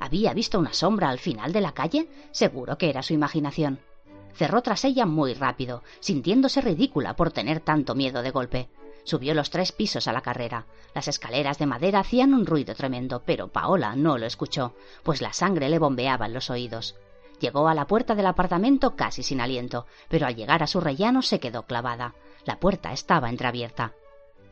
[0.00, 2.08] ¿Había visto una sombra al final de la calle?
[2.30, 3.80] Seguro que era su imaginación.
[4.34, 8.68] Cerró tras ella muy rápido, sintiéndose ridícula por tener tanto miedo de golpe.
[9.02, 10.66] Subió los tres pisos a la carrera.
[10.94, 15.32] Las escaleras de madera hacían un ruido tremendo, pero Paola no lo escuchó, pues la
[15.32, 16.94] sangre le bombeaba en los oídos.
[17.40, 21.22] Llegó a la puerta del apartamento casi sin aliento, pero al llegar a su rellano
[21.22, 22.14] se quedó clavada.
[22.48, 23.92] La puerta estaba entreabierta.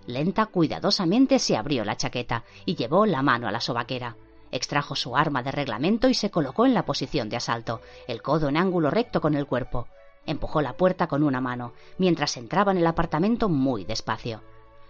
[0.07, 4.17] Lenta, cuidadosamente se abrió la chaqueta y llevó la mano a la sobaquera.
[4.53, 8.51] Extrajo su arma de reglamento y se colocó en la posición de asalto, el codo
[8.51, 9.89] en ángulo recto con el cuerpo.
[10.27, 14.43] Empujó la puerta con una mano, mientras entraba en el apartamento muy despacio.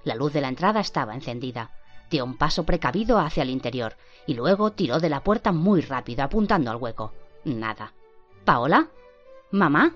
[0.02, 1.70] La luz de la entrada estaba encendida.
[2.10, 3.94] Dio un paso precavido hacia el interior
[4.26, 7.12] y luego tiró de la puerta muy rápido, apuntando al hueco.
[7.44, 7.92] Nada.
[8.44, 8.88] ¿Paola?
[9.52, 9.94] ¿Mamá?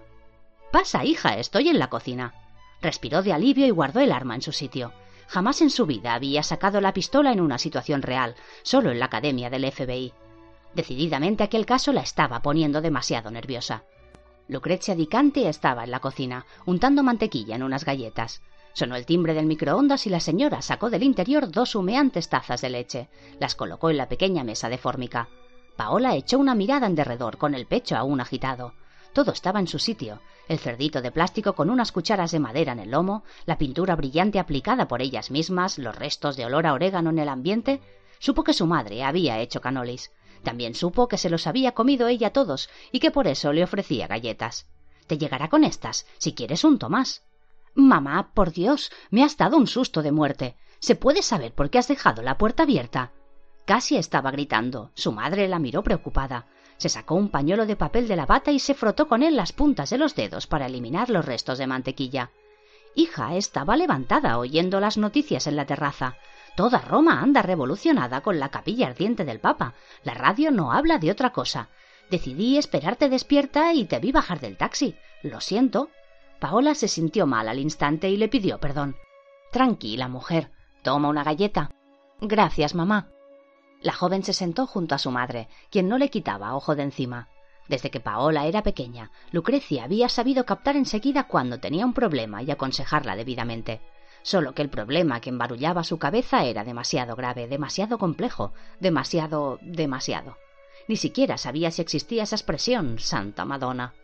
[0.71, 2.40] Pasa, hija, estoy en la cocina.
[2.83, 4.93] Respiró de alivio y guardó el arma en su sitio.
[5.29, 9.07] Jamás en su vida había sacado la pistola en una situación real, solo en la
[9.07, 10.13] academia del FBI.
[10.75, 13.85] Decididamente aquel caso la estaba poniendo demasiado nerviosa.
[14.49, 18.43] Lucrecia Dicante estaba en la cocina, untando mantequilla en unas galletas.
[18.73, 22.71] Sonó el timbre del microondas y la señora sacó del interior dos humeantes tazas de
[22.71, 23.09] leche.
[23.39, 25.29] Las colocó en la pequeña mesa de fórmica.
[25.77, 28.75] Paola echó una mirada en derredor, con el pecho aún agitado.
[29.13, 30.21] Todo estaba en su sitio.
[30.49, 34.39] El cerdito de plástico con unas cucharas de madera en el lomo, la pintura brillante
[34.39, 37.81] aplicada por ellas mismas, los restos de olor a orégano en el ambiente.
[38.19, 40.13] Supo que su madre había hecho canolis.
[40.43, 44.07] También supo que se los había comido ella todos y que por eso le ofrecía
[44.07, 44.67] galletas.
[45.07, 47.25] Te llegará con estas, si quieres un tomás.
[47.75, 50.57] Mamá, por Dios, me has dado un susto de muerte.
[50.79, 53.13] ¿Se puede saber por qué has dejado la puerta abierta?
[53.65, 54.91] Casi estaba gritando.
[54.95, 56.47] Su madre la miró preocupada.
[56.81, 59.53] Se sacó un pañuelo de papel de la bata y se frotó con él las
[59.53, 62.31] puntas de los dedos para eliminar los restos de mantequilla.
[62.95, 66.17] Hija estaba levantada oyendo las noticias en la terraza.
[66.57, 69.75] Toda Roma anda revolucionada con la capilla ardiente del Papa.
[70.05, 71.69] La radio no habla de otra cosa.
[72.11, 74.97] Decidí esperarte despierta y te vi bajar del taxi.
[75.23, 75.91] Lo siento.
[76.39, 78.97] Paola se sintió mal al instante y le pidió perdón.
[79.53, 80.51] Tranquila, mujer.
[80.83, 81.71] Toma una galleta.
[82.23, 83.11] Gracias, mamá.
[83.81, 87.29] La joven se sentó junto a su madre, quien no le quitaba ojo de encima.
[87.69, 92.51] Desde que Paola era pequeña, Lucrecia había sabido captar enseguida cuando tenía un problema y
[92.51, 93.81] aconsejarla debidamente.
[94.23, 100.37] Solo que el problema que embarullaba su cabeza era demasiado grave, demasiado complejo, demasiado, demasiado.
[100.89, 103.95] Ni siquiera sabía si existía esa expresión, Santa Madonna.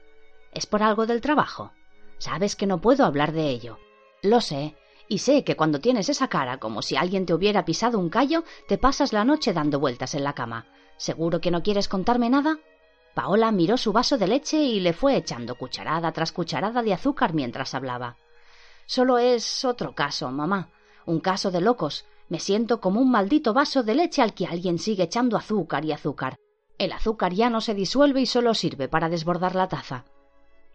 [0.52, 1.72] ¿Es por algo del trabajo?
[2.18, 3.78] Sabes que no puedo hablar de ello.
[4.22, 4.74] Lo sé,
[5.08, 8.44] y sé que cuando tienes esa cara como si alguien te hubiera pisado un callo,
[8.68, 10.66] te pasas la noche dando vueltas en la cama.
[10.96, 12.58] ¿Seguro que no quieres contarme nada?
[13.14, 17.34] Paola miró su vaso de leche y le fue echando cucharada tras cucharada de azúcar
[17.34, 18.16] mientras hablaba.
[18.86, 20.70] Solo es otro caso, mamá.
[21.06, 22.04] Un caso de locos.
[22.28, 25.92] Me siento como un maldito vaso de leche al que alguien sigue echando azúcar y
[25.92, 26.36] azúcar.
[26.78, 30.04] El azúcar ya no se disuelve y solo sirve para desbordar la taza.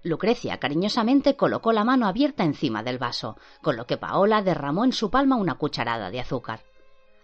[0.04, 4.94] Lucrecia cariñosamente colocó la mano abierta encima del vaso, con lo que Paola derramó en
[4.94, 6.62] su palma una cucharada de azúcar.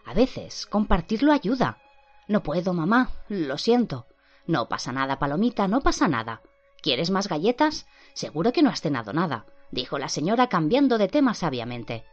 [0.05, 1.79] A veces compartirlo ayuda.
[2.27, 3.09] No puedo, mamá.
[3.29, 4.05] Lo siento.
[4.45, 6.41] No pasa nada, Palomita, no pasa nada.
[6.81, 7.87] ¿Quieres más galletas?
[8.13, 12.05] Seguro que no has cenado nada, dijo la señora cambiando de tema sabiamente.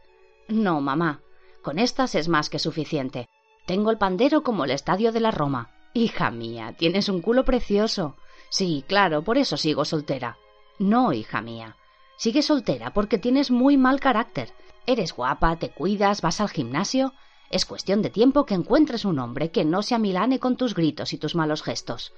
[0.47, 1.21] No, mamá.
[1.61, 3.29] Con estas es más que suficiente.
[3.65, 5.71] Tengo el pandero como el estadio de la Roma.
[5.93, 8.17] Hija mía, tienes un culo precioso.
[8.49, 10.37] Sí, claro, por eso sigo soltera.
[10.79, 11.77] No, hija mía.
[12.17, 14.53] Sigue soltera porque tienes muy mal carácter.
[14.85, 17.13] Eres guapa, te cuidas, vas al gimnasio.
[17.49, 21.13] Es cuestión de tiempo que encuentres un hombre que no se amilane con tus gritos
[21.13, 22.13] y tus malos gestos.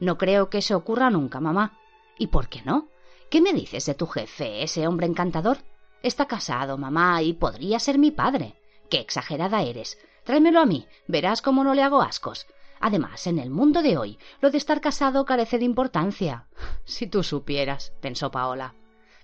[0.00, 1.78] No creo que eso ocurra nunca, mamá.
[2.18, 2.88] ¿Y por qué no?
[3.30, 5.58] ¿Qué me dices de tu jefe, ese hombre encantador?
[6.02, 8.54] Está casado, mamá, y podría ser mi padre.
[8.88, 9.98] Qué exagerada eres.
[10.24, 12.46] Tráemelo a mí, verás cómo no le hago ascos.
[12.80, 16.46] Además, en el mundo de hoy, lo de estar casado carece de importancia.
[16.84, 18.74] Si tú supieras, pensó Paola.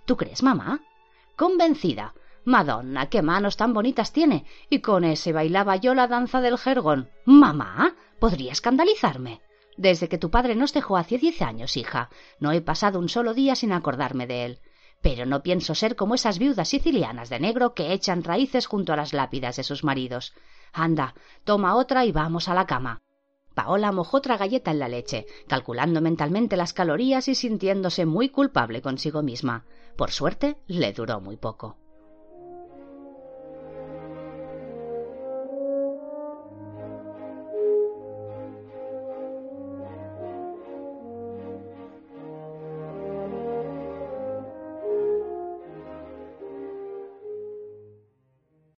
[0.05, 0.81] ¿Tú crees, mamá?
[1.37, 2.15] Convencida.
[2.45, 4.45] Madonna, qué manos tan bonitas tiene.
[4.69, 7.09] Y con ese bailaba yo la danza del jergón.
[7.25, 9.41] Mamá, podría escandalizarme.
[9.77, 13.33] Desde que tu padre nos dejó hace diez años, hija, no he pasado un solo
[13.33, 14.59] día sin acordarme de él.
[15.01, 18.97] Pero no pienso ser como esas viudas sicilianas de negro que echan raíces junto a
[18.97, 20.35] las lápidas de sus maridos.
[20.73, 23.03] Anda, toma otra y vamos a la cama.
[23.55, 28.83] Paola mojó otra galleta en la leche, calculando mentalmente las calorías y sintiéndose muy culpable
[28.83, 29.65] consigo misma.
[29.97, 31.82] Por suerte, le duró muy poco.